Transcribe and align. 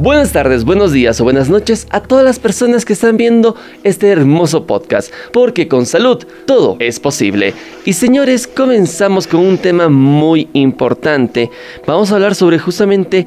Buenas 0.00 0.32
tardes, 0.32 0.64
buenos 0.64 0.92
días 0.92 1.20
o 1.20 1.24
buenas 1.24 1.50
noches 1.50 1.86
a 1.90 2.00
todas 2.00 2.24
las 2.24 2.38
personas 2.38 2.86
que 2.86 2.94
están 2.94 3.18
viendo 3.18 3.54
este 3.84 4.08
hermoso 4.08 4.66
podcast, 4.66 5.12
porque 5.30 5.68
con 5.68 5.84
salud 5.84 6.24
todo 6.46 6.78
es 6.78 6.98
posible. 6.98 7.52
Y 7.84 7.92
señores, 7.92 8.46
comenzamos 8.46 9.26
con 9.26 9.40
un 9.40 9.58
tema 9.58 9.90
muy 9.90 10.48
importante. 10.54 11.50
Vamos 11.86 12.10
a 12.10 12.14
hablar 12.14 12.34
sobre 12.34 12.58
justamente 12.58 13.26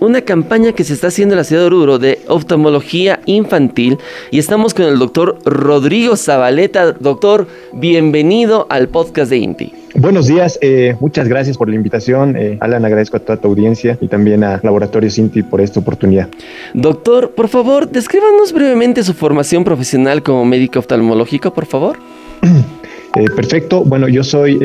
una 0.00 0.22
campaña 0.22 0.72
que 0.72 0.82
se 0.82 0.94
está 0.94 1.08
haciendo 1.08 1.34
en 1.34 1.38
la 1.38 1.44
ciudad 1.44 1.62
de 1.62 1.66
Oruro 1.66 1.98
de 1.98 2.20
oftalmología 2.26 3.20
infantil 3.26 3.98
y 4.30 4.38
estamos 4.38 4.74
con 4.74 4.86
el 4.86 4.98
doctor 4.98 5.38
Rodrigo 5.44 6.16
Zabaleta. 6.16 6.92
Doctor, 6.92 7.46
bienvenido 7.72 8.66
al 8.70 8.88
podcast 8.88 9.30
de 9.30 9.36
INTI. 9.36 9.74
Buenos 9.94 10.28
días, 10.28 10.58
eh, 10.62 10.96
muchas 11.00 11.28
gracias 11.28 11.58
por 11.58 11.68
la 11.68 11.74
invitación. 11.74 12.36
Eh, 12.36 12.56
Alan, 12.60 12.84
agradezco 12.84 13.18
a 13.18 13.20
toda 13.20 13.38
tu 13.38 13.48
audiencia 13.48 13.98
y 14.00 14.08
también 14.08 14.42
a 14.44 14.60
Laboratorio 14.62 15.10
Cinti 15.10 15.42
por 15.42 15.60
esta 15.60 15.80
oportunidad. 15.80 16.28
Doctor, 16.74 17.32
por 17.32 17.48
favor, 17.48 17.88
descríbanos 17.88 18.52
brevemente 18.52 19.02
su 19.02 19.12
formación 19.12 19.64
profesional 19.64 20.22
como 20.22 20.44
médico 20.44 20.78
oftalmológico, 20.78 21.52
por 21.52 21.66
favor. 21.66 21.98
Eh, 23.16 23.24
perfecto, 23.34 23.82
bueno, 23.82 24.06
yo 24.06 24.22
soy 24.22 24.56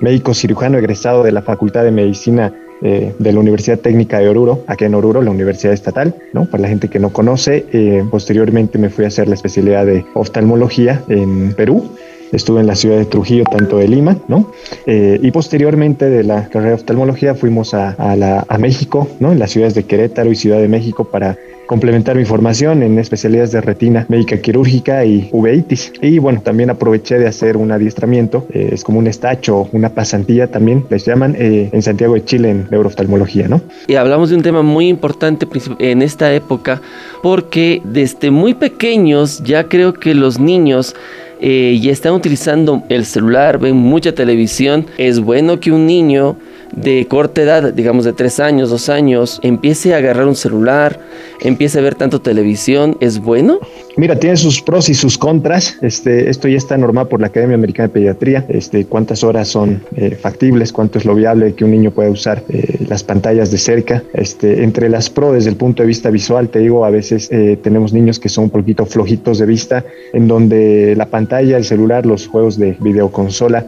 médico 0.00 0.32
cirujano 0.32 0.78
egresado 0.78 1.22
de 1.22 1.32
la 1.32 1.42
Facultad 1.42 1.84
de 1.84 1.90
Medicina 1.90 2.50
de 2.80 3.32
la 3.32 3.40
Universidad 3.40 3.78
Técnica 3.78 4.18
de 4.18 4.28
Oruro, 4.28 4.64
aquí 4.66 4.84
en 4.84 4.94
Oruro, 4.94 5.22
la 5.22 5.30
Universidad 5.30 5.74
Estatal, 5.74 6.14
¿no? 6.32 6.46
Para 6.46 6.62
la 6.62 6.68
gente 6.68 6.88
que 6.88 6.98
no 6.98 7.12
conoce, 7.12 7.66
posteriormente 8.10 8.78
me 8.78 8.88
fui 8.88 9.04
a 9.04 9.08
hacer 9.08 9.28
la 9.28 9.34
especialidad 9.34 9.84
de 9.86 10.04
oftalmología 10.14 11.02
en 11.08 11.52
Perú 11.52 11.90
estuve 12.32 12.60
en 12.60 12.66
la 12.66 12.76
ciudad 12.76 12.96
de 12.96 13.04
Trujillo, 13.04 13.44
tanto 13.44 13.78
de 13.78 13.88
Lima, 13.88 14.18
¿no? 14.28 14.52
Eh, 14.86 15.18
y 15.22 15.30
posteriormente 15.30 16.08
de 16.08 16.24
la 16.24 16.48
carrera 16.48 16.70
de 16.70 16.74
oftalmología 16.74 17.34
fuimos 17.34 17.74
a, 17.74 17.96
a, 17.98 18.58
México, 18.58 19.08
¿no? 19.18 19.32
En 19.32 19.38
las 19.38 19.50
ciudades 19.50 19.74
de 19.74 19.84
Querétaro 19.84 20.30
y 20.30 20.36
Ciudad 20.36 20.58
de 20.58 20.68
México 20.68 21.04
para 21.04 21.36
complementar 21.70 22.16
mi 22.16 22.24
formación 22.24 22.82
en 22.82 22.98
especialidades 22.98 23.52
de 23.52 23.60
retina 23.60 24.04
médica 24.08 24.36
quirúrgica 24.38 25.04
y 25.04 25.28
uveitis. 25.30 25.92
Y 26.02 26.18
bueno, 26.18 26.42
también 26.42 26.68
aproveché 26.68 27.16
de 27.16 27.28
hacer 27.28 27.56
un 27.56 27.70
adiestramiento, 27.70 28.44
eh, 28.52 28.70
es 28.72 28.82
como 28.82 28.98
un 28.98 29.06
estacho, 29.06 29.68
una 29.70 29.90
pasantilla 29.90 30.48
también, 30.48 30.84
les 30.90 31.06
llaman, 31.06 31.36
eh, 31.38 31.70
en 31.72 31.80
Santiago 31.80 32.14
de 32.14 32.24
Chile 32.24 32.50
en 32.50 32.66
neuroftalmología, 32.72 33.46
¿no? 33.46 33.60
Y 33.86 33.94
hablamos 33.94 34.30
de 34.30 34.36
un 34.36 34.42
tema 34.42 34.62
muy 34.62 34.88
importante 34.88 35.46
en 35.78 36.02
esta 36.02 36.34
época 36.34 36.82
porque 37.22 37.80
desde 37.84 38.32
muy 38.32 38.54
pequeños 38.54 39.40
ya 39.44 39.68
creo 39.68 39.92
que 39.92 40.12
los 40.12 40.40
niños 40.40 40.96
eh, 41.40 41.78
y 41.80 41.88
están 41.88 42.14
utilizando 42.14 42.82
el 42.88 43.04
celular, 43.04 43.60
ven 43.60 43.76
mucha 43.76 44.12
televisión, 44.12 44.86
es 44.98 45.20
bueno 45.20 45.60
que 45.60 45.70
un 45.70 45.86
niño 45.86 46.36
de 46.72 47.06
corta 47.08 47.42
edad, 47.42 47.72
digamos 47.72 48.04
de 48.04 48.12
tres 48.12 48.40
años, 48.40 48.70
dos 48.70 48.88
años, 48.88 49.40
empiece 49.42 49.94
a 49.94 49.98
agarrar 49.98 50.26
un 50.26 50.36
celular, 50.36 51.00
empiece 51.40 51.78
a 51.78 51.82
ver 51.82 51.94
tanto 51.94 52.20
televisión, 52.20 52.96
¿es 53.00 53.18
bueno? 53.18 53.58
Mira, 54.00 54.18
tiene 54.18 54.38
sus 54.38 54.62
pros 54.62 54.88
y 54.88 54.94
sus 54.94 55.18
contras. 55.18 55.76
Este, 55.82 56.30
esto 56.30 56.48
ya 56.48 56.56
está 56.56 56.78
normado 56.78 57.10
por 57.10 57.20
la 57.20 57.26
Academia 57.26 57.54
Americana 57.54 57.88
de 57.88 57.92
Pediatría. 57.92 58.46
Este, 58.48 58.86
cuántas 58.86 59.22
horas 59.22 59.48
son 59.48 59.82
eh, 59.94 60.16
factibles, 60.18 60.72
cuánto 60.72 60.96
es 60.96 61.04
lo 61.04 61.14
viable 61.14 61.52
que 61.52 61.66
un 61.66 61.70
niño 61.72 61.90
pueda 61.90 62.08
usar 62.08 62.42
eh, 62.48 62.78
las 62.88 63.04
pantallas 63.04 63.50
de 63.50 63.58
cerca. 63.58 64.02
Este, 64.14 64.64
entre 64.64 64.88
las 64.88 65.10
pros 65.10 65.34
desde 65.34 65.50
el 65.50 65.56
punto 65.56 65.82
de 65.82 65.86
vista 65.86 66.08
visual, 66.08 66.48
te 66.48 66.60
digo, 66.60 66.86
a 66.86 66.88
veces 66.88 67.28
eh, 67.30 67.58
tenemos 67.62 67.92
niños 67.92 68.18
que 68.18 68.30
son 68.30 68.44
un 68.44 68.50
poquito 68.50 68.86
flojitos 68.86 69.36
de 69.36 69.44
vista, 69.44 69.84
en 70.14 70.26
donde 70.26 70.94
la 70.96 71.04
pantalla, 71.04 71.58
el 71.58 71.64
celular, 71.66 72.06
los 72.06 72.26
juegos 72.26 72.58
de 72.58 72.78
videoconsola 72.80 73.66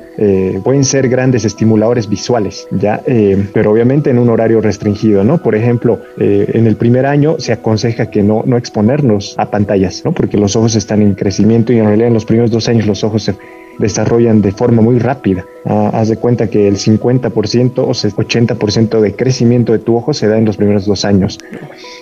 pueden 0.64 0.84
ser 0.84 1.08
grandes 1.08 1.44
estimuladores 1.44 2.08
visuales, 2.08 2.66
ya, 2.70 3.02
pero 3.52 3.72
obviamente 3.72 4.10
en 4.10 4.18
un 4.18 4.28
horario 4.30 4.60
restringido, 4.60 5.24
¿no? 5.24 5.42
Por 5.42 5.54
ejemplo, 5.54 6.00
en 6.18 6.66
el 6.66 6.76
primer 6.76 7.06
año 7.06 7.36
se 7.38 7.52
aconseja 7.52 8.10
que 8.10 8.22
no, 8.22 8.42
no 8.46 8.56
exponernos 8.56 9.34
a 9.38 9.50
pantallas, 9.50 10.02
¿no? 10.04 10.12
Porque 10.22 10.38
los 10.38 10.54
ojos 10.54 10.76
están 10.76 11.02
en 11.02 11.14
crecimiento 11.14 11.72
y 11.72 11.78
en 11.78 11.86
realidad 11.86 12.06
en 12.06 12.14
los 12.14 12.24
primeros 12.24 12.52
dos 12.52 12.68
años 12.68 12.86
los 12.86 13.02
ojos 13.02 13.24
se 13.24 13.34
desarrollan 13.80 14.40
de 14.40 14.52
forma 14.52 14.80
muy 14.80 15.00
rápida. 15.00 15.44
Ah, 15.64 15.90
haz 15.94 16.10
de 16.10 16.16
cuenta 16.16 16.48
que 16.48 16.68
el 16.68 16.76
50% 16.76 17.78
o 17.78 17.90
80% 17.90 19.00
de 19.00 19.16
crecimiento 19.16 19.72
de 19.72 19.80
tu 19.80 19.96
ojo 19.96 20.14
se 20.14 20.28
da 20.28 20.38
en 20.38 20.44
los 20.44 20.56
primeros 20.56 20.86
dos 20.86 21.04
años. 21.04 21.40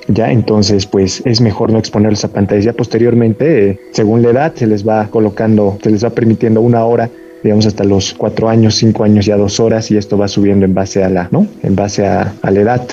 Ya, 0.09 0.31
entonces, 0.31 0.85
pues 0.85 1.23
es 1.25 1.41
mejor 1.41 1.73
no 1.73 1.79
exponerlos 1.79 2.23
a 2.27 2.29
pantallas. 2.29 2.67
Ya 2.67 2.75
posteriormente, 2.75 3.71
eh, 3.71 3.81
según 3.93 4.21
la 4.21 4.33
edad, 4.33 4.55
se 4.55 4.67
les 4.67 4.87
va 4.87 5.09
colocando, 5.09 5.79
se 5.83 5.89
les 5.89 6.05
va 6.05 6.11
permitiendo 6.11 6.61
una 6.61 6.85
hora 6.85 7.09
digamos 7.43 7.65
hasta 7.65 7.85
los 7.85 8.13
cuatro 8.13 8.51
años, 8.51 8.75
cinco 8.75 9.03
años, 9.03 9.25
ya 9.25 9.39
dos 9.39 9.61
horas, 9.61 9.91
y 9.91 9.97
esto 9.97 10.19
va 10.19 10.29
subiendo 10.29 10.67
en 10.67 10.75
base 10.75 11.03
a 11.03 11.09
la, 11.09 11.27
¿no? 11.31 11.47
En 11.63 11.75
base 11.75 12.07
a 12.07 12.35
la 12.43 12.61
edad. 12.61 12.87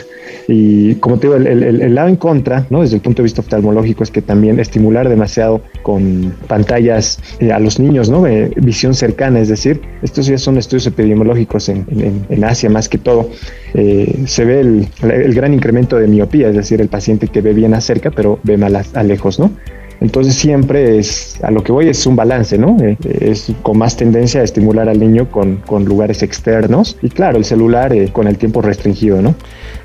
Y 0.48 0.96
como 0.96 1.18
te 1.18 1.28
digo, 1.28 1.36
el, 1.36 1.96
lado 1.96 2.08
en 2.08 2.16
contra, 2.16 2.66
¿no? 2.70 2.82
desde 2.82 2.96
el 2.96 3.02
punto 3.02 3.22
de 3.22 3.26
vista 3.26 3.42
oftalmológico, 3.42 4.04
es 4.04 4.12
que 4.12 4.22
también 4.22 4.60
estimular 4.60 5.10
demasiado 5.10 5.62
con 5.84 6.34
pantallas 6.48 7.20
eh, 7.40 7.52
a 7.52 7.60
los 7.60 7.80
niños, 7.80 8.10
¿no? 8.10 8.28
Eh, 8.28 8.52
visión 8.58 8.94
cercana, 8.94 9.40
es 9.40 9.50
decir, 9.50 9.82
estos 10.02 10.26
ya 10.26 10.38
son 10.38 10.58
estudios 10.58 10.88
epidemiológicos 10.88 11.70
en, 11.70 11.86
en, 12.30 12.44
Asia 12.44 12.70
más 12.70 12.88
que 12.88 12.98
todo. 12.98 13.30
Eh, 13.74 14.24
se 14.26 14.46
ve 14.46 14.62
el, 14.62 14.88
el, 15.04 15.34
gran 15.34 15.54
incremento 15.54 15.98
de 15.98 16.08
miopía, 16.08 16.50
es 16.50 16.56
decir, 16.56 16.80
el 16.82 16.88
paciente 16.88 17.28
que 17.28 17.42
ve 17.42 17.54
bien 17.54 17.74
a 17.74 17.82
cerca, 17.82 18.12
pero 18.12 18.40
ve 18.44 18.58
mal 18.58 18.76
a 18.76 19.04
lejos, 19.04 19.40
¿no? 19.40 19.52
Entonces 20.00 20.36
siempre 20.36 21.00
es, 21.00 21.40
a 21.44 21.50
lo 21.50 21.64
que 21.64 21.72
voy 21.72 21.90
es 21.90 22.06
un 22.06 22.16
balance, 22.16 22.58
¿no? 22.58 22.78
Eh, 22.82 22.98
es 23.04 23.52
con 23.64 23.78
más 23.78 23.98
tendencia 23.98 24.42
a 24.42 24.44
estimular 24.44 24.88
al 24.90 25.00
niño 25.00 25.30
con, 25.32 25.58
con 25.58 25.86
lugares 25.86 26.22
externos 26.22 26.98
y 27.02 27.10
claro, 27.10 27.38
el 27.38 27.46
celular 27.46 27.94
eh, 27.94 28.10
con 28.12 28.28
el 28.28 28.38
tiempo 28.38 28.62
restringido, 28.62 29.22
¿no? 29.22 29.36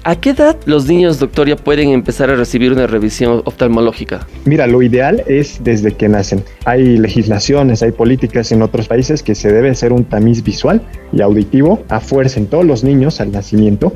¿A 0.05 0.17
qué 0.17 0.31
edad 0.31 0.57
los 0.67 0.89
niños, 0.89 1.21
doctor, 1.21 1.49
ya 1.49 1.55
pueden 1.55 1.91
empezar 1.91 2.29
a 2.29 2.35
recibir 2.35 2.73
una 2.73 2.89
revisión 2.89 3.41
oftalmológica? 3.45 4.27
Mira, 4.45 4.67
lo 4.67 4.83
ideal 4.83 5.23
es 5.29 5.63
desde 5.63 5.93
que 5.93 6.09
nacen. 6.09 6.43
Hay 6.65 6.99
legislaciones, 6.99 7.85
hay 7.85 7.93
políticas 7.93 8.51
en 8.51 8.63
otros 8.63 8.89
países 8.89 9.23
que 9.23 9.37
se 9.37 9.53
debe 9.53 9.71
hacer 9.71 9.93
un 9.93 10.03
tamiz 10.03 10.43
visual 10.43 10.83
y 11.13 11.23
auditivo 11.23 11.85
a 11.89 12.01
fuerza 12.01 12.41
en 12.41 12.49
todos 12.49 12.65
los 12.65 12.83
niños 12.83 13.21
al 13.21 13.31
nacimiento 13.31 13.93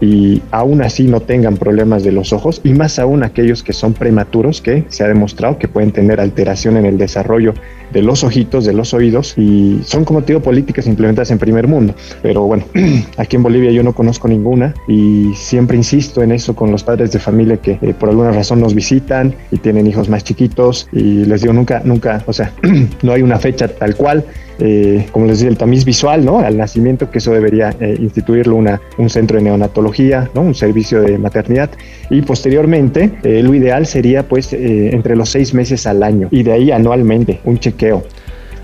y 0.00 0.42
aún 0.50 0.82
así 0.82 1.04
no 1.04 1.20
tengan 1.20 1.56
problemas 1.56 2.02
de 2.02 2.12
los 2.12 2.32
ojos 2.32 2.60
y 2.64 2.72
más 2.72 2.98
aún 2.98 3.22
aquellos 3.22 3.62
que 3.62 3.72
son 3.72 3.92
prematuros 3.92 4.60
que 4.60 4.84
se 4.88 5.04
ha 5.04 5.08
demostrado 5.08 5.58
que 5.58 5.68
pueden 5.68 5.92
tener 5.92 6.20
alteración 6.20 6.76
en 6.76 6.86
el 6.86 6.98
desarrollo 6.98 7.54
de 7.92 8.02
los 8.02 8.24
ojitos, 8.24 8.64
de 8.64 8.72
los 8.72 8.94
oídos 8.94 9.34
y 9.36 9.80
son 9.84 10.04
como 10.04 10.20
digo 10.20 10.40
políticas 10.40 10.86
implementadas 10.86 11.30
en 11.30 11.38
primer 11.38 11.66
mundo. 11.66 11.94
Pero 12.22 12.42
bueno, 12.42 12.64
aquí 13.16 13.36
en 13.36 13.42
Bolivia 13.42 13.70
yo 13.72 13.82
no 13.82 13.92
conozco 13.92 14.28
ninguna 14.28 14.74
y 14.88 15.32
siempre 15.34 15.76
insisto 15.76 16.22
en 16.22 16.32
eso 16.32 16.54
con 16.54 16.70
los 16.70 16.84
padres 16.84 17.12
de 17.12 17.18
familia 17.18 17.56
que 17.56 17.78
eh, 17.82 17.94
por 17.98 18.08
alguna 18.08 18.30
razón 18.30 18.60
nos 18.60 18.74
visitan 18.74 19.34
y 19.50 19.58
tienen 19.58 19.86
hijos 19.86 20.08
más 20.08 20.24
chiquitos 20.24 20.88
y 20.92 21.24
les 21.24 21.42
digo 21.42 21.52
nunca, 21.52 21.82
nunca, 21.84 22.22
o 22.26 22.32
sea, 22.32 22.52
no 23.02 23.12
hay 23.12 23.22
una 23.22 23.38
fecha 23.38 23.68
tal 23.68 23.96
cual 23.96 24.24
eh, 24.60 25.06
como 25.12 25.26
les 25.26 25.38
decía, 25.38 25.50
el 25.50 25.58
tamiz 25.58 25.84
visual, 25.84 26.24
¿no? 26.24 26.38
Al 26.38 26.56
nacimiento, 26.56 27.10
que 27.10 27.18
eso 27.18 27.32
debería 27.32 27.74
eh, 27.80 27.96
instituirlo 27.98 28.56
una, 28.56 28.80
un 28.98 29.10
centro 29.10 29.38
de 29.38 29.44
neonatología, 29.44 30.30
¿no? 30.34 30.42
Un 30.42 30.54
servicio 30.54 31.00
de 31.00 31.18
maternidad. 31.18 31.70
Y 32.10 32.22
posteriormente, 32.22 33.10
eh, 33.22 33.42
lo 33.42 33.54
ideal 33.54 33.86
sería, 33.86 34.22
pues, 34.22 34.52
entre 34.52 35.16
los 35.16 35.30
seis 35.30 35.54
meses 35.54 35.86
al 35.86 36.02
año 36.02 36.28
y 36.30 36.42
de 36.42 36.52
ahí 36.52 36.70
anualmente, 36.70 37.40
un 37.44 37.58
chequeo. 37.58 38.04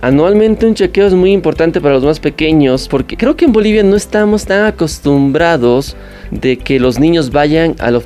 Anualmente 0.02 0.66
un 0.66 0.74
chequeo 0.74 1.06
es 1.06 1.14
muy 1.14 1.32
importante 1.32 1.80
para 1.80 1.94
los 1.94 2.04
más 2.04 2.20
pequeños 2.20 2.86
porque 2.86 3.16
creo 3.16 3.34
que 3.34 3.46
en 3.46 3.52
Bolivia 3.52 3.82
no 3.82 3.96
estamos 3.96 4.44
tan 4.44 4.66
acostumbrados 4.66 5.96
de 6.30 6.56
que 6.58 6.80
los 6.80 6.98
niños 6.98 7.30
vayan 7.30 7.76
al, 7.78 8.02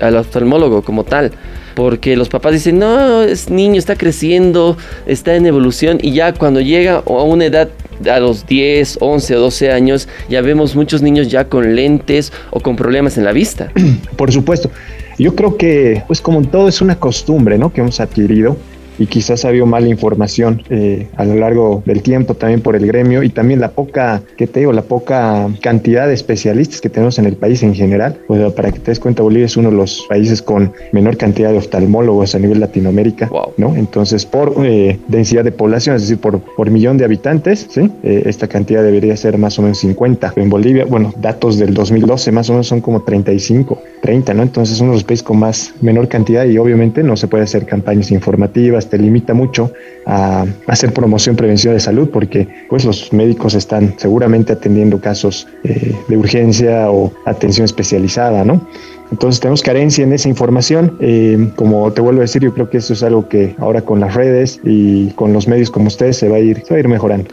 al 0.00 0.16
oftalmólogo 0.16 0.82
como 0.82 1.04
tal 1.04 1.32
porque 1.74 2.16
los 2.16 2.28
papás 2.28 2.52
dicen, 2.52 2.78
no, 2.78 3.22
es 3.22 3.50
niño, 3.50 3.78
está 3.78 3.96
creciendo, 3.96 4.76
está 5.06 5.34
en 5.36 5.46
evolución 5.46 5.98
y 6.02 6.12
ya 6.12 6.34
cuando 6.34 6.60
llega 6.60 7.02
a 7.06 7.22
una 7.22 7.46
edad 7.46 7.70
a 8.10 8.20
los 8.20 8.46
10, 8.46 8.98
11 9.00 9.36
o 9.36 9.40
12 9.40 9.72
años, 9.72 10.08
ya 10.28 10.40
vemos 10.40 10.74
muchos 10.74 11.02
niños 11.02 11.28
ya 11.28 11.48
con 11.48 11.74
lentes 11.74 12.32
o 12.50 12.60
con 12.60 12.76
problemas 12.76 13.16
en 13.16 13.24
la 13.24 13.32
vista. 13.32 13.70
Por 14.16 14.32
supuesto. 14.32 14.70
Yo 15.18 15.34
creo 15.34 15.56
que, 15.56 16.02
pues 16.06 16.20
como 16.20 16.42
todo 16.42 16.68
es 16.68 16.80
una 16.80 16.98
costumbre, 16.98 17.58
¿no? 17.58 17.72
Que 17.72 17.80
hemos 17.80 18.00
adquirido 18.00 18.56
y 19.02 19.06
quizás 19.06 19.44
ha 19.44 19.48
habido 19.48 19.66
mala 19.66 19.88
información 19.88 20.62
eh, 20.70 21.08
a 21.16 21.24
lo 21.24 21.34
largo 21.34 21.82
del 21.84 22.02
tiempo 22.02 22.34
también 22.34 22.60
por 22.60 22.76
el 22.76 22.86
gremio 22.86 23.24
y 23.24 23.30
también 23.30 23.58
la 23.58 23.72
poca, 23.72 24.22
que 24.36 24.46
te 24.46 24.60
digo, 24.60 24.72
la 24.72 24.82
poca 24.82 25.48
cantidad 25.60 26.06
de 26.06 26.14
especialistas 26.14 26.80
que 26.80 26.88
tenemos 26.88 27.18
en 27.18 27.26
el 27.26 27.34
país 27.34 27.64
en 27.64 27.74
general. 27.74 28.16
Pues 28.28 28.52
para 28.52 28.70
que 28.70 28.78
te 28.78 28.92
des 28.92 29.00
cuenta, 29.00 29.24
Bolivia 29.24 29.46
es 29.46 29.56
uno 29.56 29.72
de 29.72 29.76
los 29.76 30.06
países 30.08 30.40
con 30.40 30.72
menor 30.92 31.16
cantidad 31.16 31.50
de 31.50 31.58
oftalmólogos 31.58 32.36
a 32.36 32.38
nivel 32.38 32.60
Latinoamérica, 32.60 33.28
¿no? 33.56 33.74
Entonces, 33.74 34.24
por 34.24 34.54
eh, 34.64 34.96
densidad 35.08 35.42
de 35.42 35.50
población, 35.50 35.96
es 35.96 36.02
decir, 36.02 36.18
por, 36.18 36.38
por 36.40 36.70
millón 36.70 36.96
de 36.96 37.04
habitantes, 37.04 37.66
¿sí? 37.70 37.90
Eh, 38.04 38.22
esta 38.26 38.46
cantidad 38.46 38.84
debería 38.84 39.16
ser 39.16 39.36
más 39.36 39.58
o 39.58 39.62
menos 39.62 39.78
50. 39.78 40.34
En 40.36 40.48
Bolivia, 40.48 40.84
bueno, 40.84 41.12
datos 41.20 41.58
del 41.58 41.74
2012 41.74 42.30
más 42.30 42.48
o 42.50 42.52
menos 42.52 42.68
son 42.68 42.80
como 42.80 43.02
35, 43.02 43.82
30, 44.00 44.34
¿no? 44.34 44.42
Entonces, 44.44 44.80
uno 44.80 44.92
de 44.92 44.98
los 44.98 45.04
países 45.04 45.24
con 45.24 45.40
más 45.40 45.74
menor 45.80 46.06
cantidad 46.06 46.44
y 46.44 46.56
obviamente 46.56 47.02
no 47.02 47.16
se 47.16 47.26
puede 47.26 47.42
hacer 47.42 47.66
campañas 47.66 48.12
informativas, 48.12 48.91
te 48.92 48.98
limita 48.98 49.32
mucho 49.32 49.72
a 50.04 50.44
hacer 50.66 50.92
promoción, 50.92 51.34
prevención 51.34 51.72
de 51.72 51.80
salud, 51.80 52.10
porque 52.10 52.46
pues 52.68 52.84
los 52.84 53.10
médicos 53.10 53.54
están 53.54 53.94
seguramente 53.96 54.52
atendiendo 54.52 55.00
casos 55.00 55.48
eh, 55.64 55.96
de 56.08 56.16
urgencia 56.18 56.90
o 56.90 57.10
atención 57.24 57.64
especializada, 57.64 58.44
¿no? 58.44 58.68
Entonces 59.10 59.40
tenemos 59.40 59.62
carencia 59.62 60.04
en 60.04 60.12
esa 60.12 60.28
información. 60.28 60.98
Eh, 61.00 61.48
como 61.56 61.90
te 61.90 62.02
vuelvo 62.02 62.20
a 62.20 62.24
decir, 62.24 62.42
yo 62.42 62.52
creo 62.52 62.68
que 62.68 62.78
eso 62.78 62.92
es 62.92 63.02
algo 63.02 63.26
que 63.30 63.54
ahora 63.60 63.80
con 63.80 63.98
las 63.98 64.12
redes 64.12 64.60
y 64.62 65.08
con 65.12 65.32
los 65.32 65.48
medios 65.48 65.70
como 65.70 65.86
ustedes 65.86 66.18
se 66.18 66.28
va 66.28 66.36
a 66.36 66.40
ir, 66.40 66.62
a 66.68 66.78
ir 66.78 66.86
mejorando. 66.86 67.30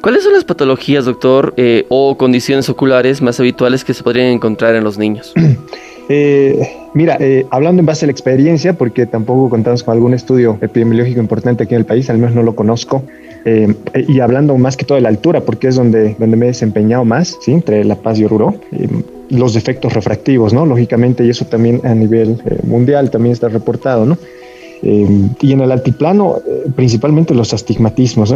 ¿Cuáles 0.00 0.24
son 0.24 0.32
las 0.32 0.44
patologías, 0.44 1.04
doctor, 1.04 1.52
eh, 1.58 1.84
o 1.90 2.16
condiciones 2.16 2.70
oculares 2.70 3.20
más 3.20 3.38
habituales 3.38 3.84
que 3.84 3.92
se 3.92 4.02
podrían 4.02 4.28
encontrar 4.28 4.74
en 4.76 4.82
los 4.82 4.96
niños? 4.96 5.34
Eh, 6.08 6.68
mira, 6.94 7.18
hablando 7.50 7.80
en 7.80 7.86
base 7.86 8.04
a 8.04 8.06
la 8.06 8.12
experiencia, 8.12 8.72
porque 8.74 9.06
tampoco 9.06 9.48
contamos 9.48 9.82
con 9.82 9.94
algún 9.94 10.14
estudio 10.14 10.58
epidemiológico 10.60 11.20
importante 11.20 11.64
aquí 11.64 11.74
en 11.74 11.80
el 11.80 11.86
país, 11.86 12.10
al 12.10 12.18
menos 12.18 12.34
no 12.34 12.42
lo 12.42 12.54
conozco, 12.54 13.02
y 13.44 14.20
hablando 14.20 14.56
más 14.58 14.76
que 14.76 14.84
todo 14.84 14.96
de 14.96 15.02
la 15.02 15.08
altura, 15.08 15.40
porque 15.40 15.68
es 15.68 15.76
donde, 15.76 16.16
donde 16.18 16.36
me 16.36 16.46
he 16.46 16.48
desempeñado 16.48 17.04
más, 17.04 17.38
¿sí? 17.40 17.52
entre 17.52 17.84
La 17.84 17.96
Paz 17.96 18.18
y 18.18 18.24
Oruro 18.24 18.54
los 19.32 19.54
defectos 19.54 19.92
refractivos, 19.94 20.52
¿no? 20.52 20.66
Lógicamente, 20.66 21.24
y 21.24 21.30
eso 21.30 21.46
también 21.46 21.80
a 21.84 21.94
nivel 21.94 22.40
eh, 22.44 22.58
mundial 22.64 23.10
también 23.10 23.32
está 23.32 23.48
reportado, 23.48 24.04
¿no? 24.04 24.18
Eh, 24.82 25.08
y 25.40 25.52
en 25.52 25.60
el 25.62 25.72
altiplano, 25.72 26.36
eh, 26.46 26.64
principalmente 26.76 27.34
los 27.34 27.54
astigmatismos. 27.54 28.34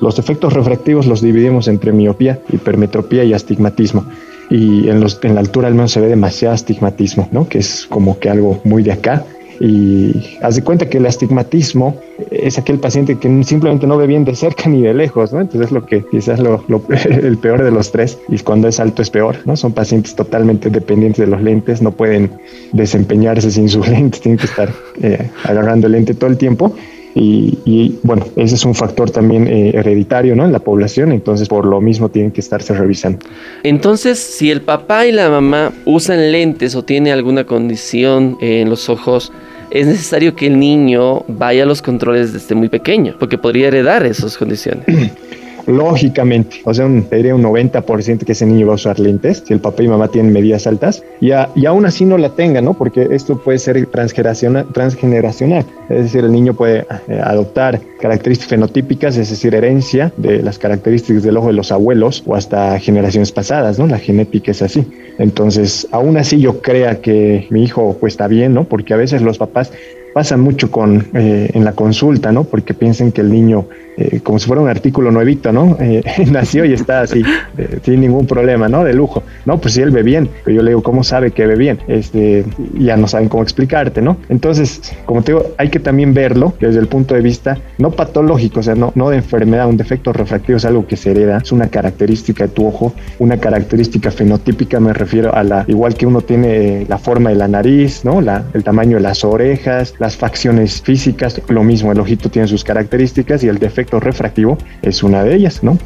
los 0.00 0.16
defectos 0.16 0.52
refractivos 0.52 1.06
los 1.06 1.20
dividimos 1.20 1.68
entre 1.68 1.92
miopía, 1.92 2.38
hipermetropía 2.52 3.24
y 3.24 3.32
astigmatismo. 3.32 4.04
Y 4.50 4.88
en, 4.88 5.00
los, 5.00 5.18
en 5.22 5.34
la 5.34 5.40
altura 5.40 5.68
al 5.68 5.74
menos 5.74 5.92
se 5.92 6.00
ve 6.00 6.08
demasiado 6.08 6.54
astigmatismo, 6.54 7.28
¿no? 7.32 7.48
que 7.48 7.58
es 7.58 7.86
como 7.88 8.18
que 8.18 8.30
algo 8.30 8.60
muy 8.64 8.82
de 8.82 8.92
acá. 8.92 9.24
Y 9.58 10.36
haz 10.42 10.56
de 10.56 10.62
cuenta 10.62 10.88
que 10.88 10.98
el 10.98 11.06
astigmatismo 11.06 11.96
es 12.30 12.58
aquel 12.58 12.78
paciente 12.78 13.18
que 13.18 13.44
simplemente 13.44 13.86
no 13.86 13.96
ve 13.96 14.06
bien 14.06 14.24
de 14.24 14.34
cerca 14.34 14.68
ni 14.68 14.82
de 14.82 14.92
lejos, 14.92 15.32
¿no? 15.32 15.40
Entonces 15.40 15.68
es 15.68 15.72
lo 15.72 15.86
que 15.86 16.04
quizás 16.10 16.40
lo, 16.40 16.62
el 17.08 17.38
peor 17.38 17.62
de 17.62 17.70
los 17.70 17.90
tres 17.90 18.18
y 18.28 18.38
cuando 18.40 18.68
es 18.68 18.80
alto 18.80 19.02
es 19.02 19.10
peor, 19.10 19.36
¿no? 19.44 19.56
Son 19.56 19.72
pacientes 19.72 20.14
totalmente 20.14 20.68
dependientes 20.68 21.24
de 21.24 21.30
los 21.30 21.40
lentes, 21.42 21.80
no 21.80 21.90
pueden 21.90 22.30
desempeñarse 22.72 23.50
sin 23.50 23.68
sus 23.68 23.88
lentes, 23.88 24.20
tienen 24.20 24.38
que 24.38 24.46
estar 24.46 24.70
eh, 25.02 25.30
agarrando 25.44 25.86
el 25.86 25.94
lente 25.94 26.14
todo 26.14 26.28
el 26.28 26.36
tiempo. 26.36 26.74
Y, 27.18 27.96
bueno, 28.02 28.26
ese 28.36 28.56
es 28.56 28.64
un 28.66 28.74
factor 28.74 29.10
también 29.10 29.48
eh, 29.48 29.70
hereditario 29.74 30.36
¿no? 30.36 30.44
en 30.44 30.52
la 30.52 30.58
población, 30.58 31.12
entonces 31.12 31.48
por 31.48 31.64
lo 31.64 31.80
mismo 31.80 32.10
tienen 32.10 32.30
que 32.30 32.42
estarse 32.42 32.74
revisando. 32.74 33.20
Entonces, 33.62 34.18
si 34.18 34.50
el 34.50 34.60
papá 34.60 35.06
y 35.06 35.12
la 35.12 35.30
mamá 35.30 35.72
usan 35.86 36.30
lentes 36.30 36.74
o 36.74 36.84
tiene 36.84 37.12
alguna 37.12 37.44
condición 37.44 38.36
en 38.42 38.68
los 38.68 38.90
ojos, 38.90 39.32
es 39.70 39.86
necesario 39.86 40.36
que 40.36 40.46
el 40.46 40.58
niño 40.58 41.24
vaya 41.26 41.62
a 41.62 41.66
los 41.66 41.80
controles 41.80 42.34
desde 42.34 42.54
muy 42.54 42.68
pequeño, 42.68 43.16
porque 43.18 43.38
podría 43.38 43.68
heredar 43.68 44.04
esas 44.04 44.36
condiciones. 44.36 44.84
lógicamente, 45.66 46.56
o 46.64 46.72
sea, 46.72 46.86
un, 46.86 47.06
diría 47.10 47.34
un 47.34 47.42
90% 47.42 48.24
que 48.24 48.32
ese 48.32 48.46
niño 48.46 48.66
va 48.66 48.72
a 48.72 48.76
usar 48.76 48.98
lentes, 48.98 49.42
si 49.46 49.52
el 49.52 49.60
papá 49.60 49.82
y 49.82 49.88
mamá 49.88 50.08
tienen 50.08 50.32
medidas 50.32 50.66
altas, 50.66 51.02
y, 51.20 51.30
y 51.54 51.66
aún 51.66 51.86
así 51.86 52.04
no 52.04 52.18
la 52.18 52.30
tenga, 52.30 52.60
¿no? 52.60 52.74
Porque 52.74 53.08
esto 53.10 53.38
puede 53.38 53.58
ser 53.58 53.86
transgeneracional, 53.86 54.66
transgeneracional. 54.72 55.64
es 55.88 56.04
decir, 56.04 56.24
el 56.24 56.32
niño 56.32 56.54
puede 56.54 56.86
eh, 57.08 57.20
adoptar 57.22 57.80
características 58.00 58.50
fenotípicas, 58.50 59.16
es 59.16 59.30
decir, 59.30 59.54
herencia 59.54 60.12
de 60.16 60.42
las 60.42 60.58
características 60.58 61.22
del 61.22 61.36
ojo 61.36 61.48
de 61.48 61.54
los 61.54 61.72
abuelos 61.72 62.22
o 62.26 62.34
hasta 62.34 62.78
generaciones 62.78 63.32
pasadas, 63.32 63.78
¿no? 63.78 63.86
La 63.86 63.98
genética 63.98 64.50
es 64.50 64.62
así. 64.62 64.86
Entonces, 65.18 65.86
aún 65.90 66.16
así 66.16 66.40
yo 66.40 66.60
crea 66.60 67.00
que 67.00 67.46
mi 67.50 67.64
hijo 67.64 67.96
pues 67.98 68.14
está 68.14 68.28
bien, 68.28 68.54
¿no? 68.54 68.64
Porque 68.64 68.94
a 68.94 68.96
veces 68.96 69.22
los 69.22 69.38
papás 69.38 69.72
pasan 70.14 70.40
mucho 70.40 70.70
con, 70.70 71.06
eh, 71.14 71.50
en 71.52 71.64
la 71.64 71.72
consulta, 71.72 72.32
¿no? 72.32 72.44
Porque 72.44 72.74
piensan 72.74 73.12
que 73.12 73.20
el 73.20 73.30
niño 73.30 73.66
eh, 73.96 74.20
como 74.22 74.38
si 74.38 74.46
fuera 74.46 74.60
un 74.62 74.68
artículo 74.68 75.10
nuevito, 75.10 75.52
¿no? 75.52 75.76
Eh, 75.86 76.02
nació 76.30 76.64
y 76.64 76.72
está 76.72 77.02
así, 77.02 77.22
eh, 77.56 77.78
sin 77.82 78.00
ningún 78.00 78.26
problema, 78.26 78.68
¿no? 78.68 78.82
De 78.82 78.92
lujo. 78.92 79.22
No, 79.44 79.58
pues 79.58 79.74
si 79.74 79.82
él 79.82 79.90
ve 79.92 80.02
bien, 80.02 80.28
yo 80.44 80.60
le 80.62 80.70
digo, 80.70 80.82
¿cómo 80.82 81.04
sabe 81.04 81.30
que 81.30 81.46
ve 81.46 81.54
bien? 81.54 81.78
Este, 81.86 82.44
ya 82.74 82.96
no 82.96 83.06
saben 83.06 83.28
cómo 83.28 83.42
explicarte, 83.42 84.02
¿no? 84.02 84.16
Entonces, 84.28 84.80
como 85.04 85.22
te 85.22 85.32
digo, 85.32 85.46
hay 85.58 85.68
que 85.68 85.78
también 85.78 86.12
verlo 86.12 86.54
desde 86.58 86.80
el 86.80 86.88
punto 86.88 87.14
de 87.14 87.20
vista 87.20 87.58
no 87.78 87.92
patológico, 87.92 88.60
o 88.60 88.62
sea, 88.62 88.74
no, 88.74 88.92
no 88.94 89.10
de 89.10 89.18
enfermedad, 89.18 89.68
un 89.68 89.76
defecto 89.76 90.12
refractivo 90.12 90.56
es 90.56 90.64
algo 90.64 90.86
que 90.86 90.96
se 90.96 91.12
hereda, 91.12 91.38
es 91.38 91.52
una 91.52 91.68
característica 91.68 92.44
de 92.44 92.50
tu 92.50 92.66
ojo, 92.66 92.92
una 93.18 93.38
característica 93.38 94.10
fenotípica, 94.10 94.80
me 94.80 94.92
refiero 94.92 95.34
a 95.34 95.44
la, 95.44 95.64
igual 95.68 95.94
que 95.94 96.06
uno 96.06 96.20
tiene 96.20 96.84
la 96.88 96.98
forma 96.98 97.30
de 97.30 97.36
la 97.36 97.48
nariz, 97.48 98.04
¿no? 98.04 98.20
La, 98.20 98.44
el 98.54 98.64
tamaño 98.64 98.96
de 98.96 99.02
las 99.02 99.24
orejas, 99.24 99.94
las 99.98 100.16
facciones 100.16 100.82
físicas, 100.82 101.40
lo 101.48 101.62
mismo, 101.62 101.92
el 101.92 102.00
ojito 102.00 102.28
tiene 102.28 102.48
sus 102.48 102.64
características 102.64 103.44
y 103.44 103.48
el 103.48 103.58
defecto 103.58 103.85
refractivo 103.90 104.58
es 104.82 105.02
una 105.02 105.24
de 105.24 105.34
ellas, 105.34 105.62
¿no? 105.62 105.78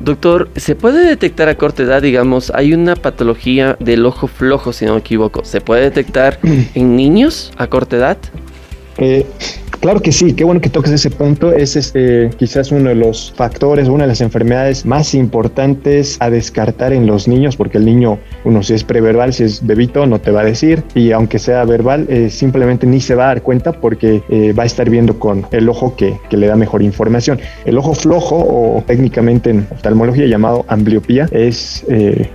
Doctor, 0.00 0.50
¿se 0.56 0.74
puede 0.74 1.06
detectar 1.06 1.48
a 1.48 1.54
corta 1.54 1.84
edad, 1.84 2.02
digamos, 2.02 2.50
hay 2.54 2.74
una 2.74 2.96
patología 2.96 3.76
del 3.78 4.04
ojo 4.04 4.26
flojo, 4.26 4.72
si 4.72 4.84
no 4.84 4.94
me 4.94 5.00
equivoco, 5.00 5.44
¿se 5.44 5.60
puede 5.60 5.82
detectar 5.82 6.38
en 6.74 6.96
niños 6.96 7.52
a 7.56 7.68
corta 7.68 7.96
edad? 7.96 8.18
Eh, 8.98 9.26
Claro 9.82 9.98
que 9.98 10.12
sí, 10.12 10.34
qué 10.34 10.44
bueno 10.44 10.60
que 10.60 10.70
toques 10.70 10.92
ese 10.92 11.10
punto. 11.10 11.52
Ese 11.52 11.80
es 11.80 11.90
eh, 11.96 12.30
quizás 12.38 12.70
uno 12.70 12.90
de 12.90 12.94
los 12.94 13.32
factores, 13.34 13.88
una 13.88 14.04
de 14.04 14.08
las 14.08 14.20
enfermedades 14.20 14.86
más 14.86 15.12
importantes 15.12 16.18
a 16.20 16.30
descartar 16.30 16.92
en 16.92 17.04
los 17.04 17.26
niños, 17.26 17.56
porque 17.56 17.78
el 17.78 17.84
niño, 17.84 18.20
uno 18.44 18.62
si 18.62 18.74
es 18.74 18.84
preverbal, 18.84 19.32
si 19.32 19.42
es 19.42 19.66
bebito, 19.66 20.06
no 20.06 20.20
te 20.20 20.30
va 20.30 20.42
a 20.42 20.44
decir, 20.44 20.84
y 20.94 21.10
aunque 21.10 21.40
sea 21.40 21.64
verbal, 21.64 22.06
eh, 22.08 22.30
simplemente 22.30 22.86
ni 22.86 23.00
se 23.00 23.16
va 23.16 23.24
a 23.24 23.26
dar 23.26 23.42
cuenta 23.42 23.72
porque 23.72 24.22
eh, 24.28 24.52
va 24.52 24.62
a 24.62 24.66
estar 24.66 24.88
viendo 24.88 25.18
con 25.18 25.48
el 25.50 25.68
ojo 25.68 25.96
que, 25.96 26.16
que, 26.30 26.36
le 26.36 26.46
da 26.46 26.54
mejor 26.54 26.80
información. 26.80 27.40
El 27.64 27.76
ojo 27.76 27.94
flojo, 27.94 28.36
o 28.36 28.84
técnicamente 28.86 29.50
en 29.50 29.66
oftalmología 29.68 30.26
llamado 30.26 30.64
ambliopía, 30.68 31.26
es 31.32 31.84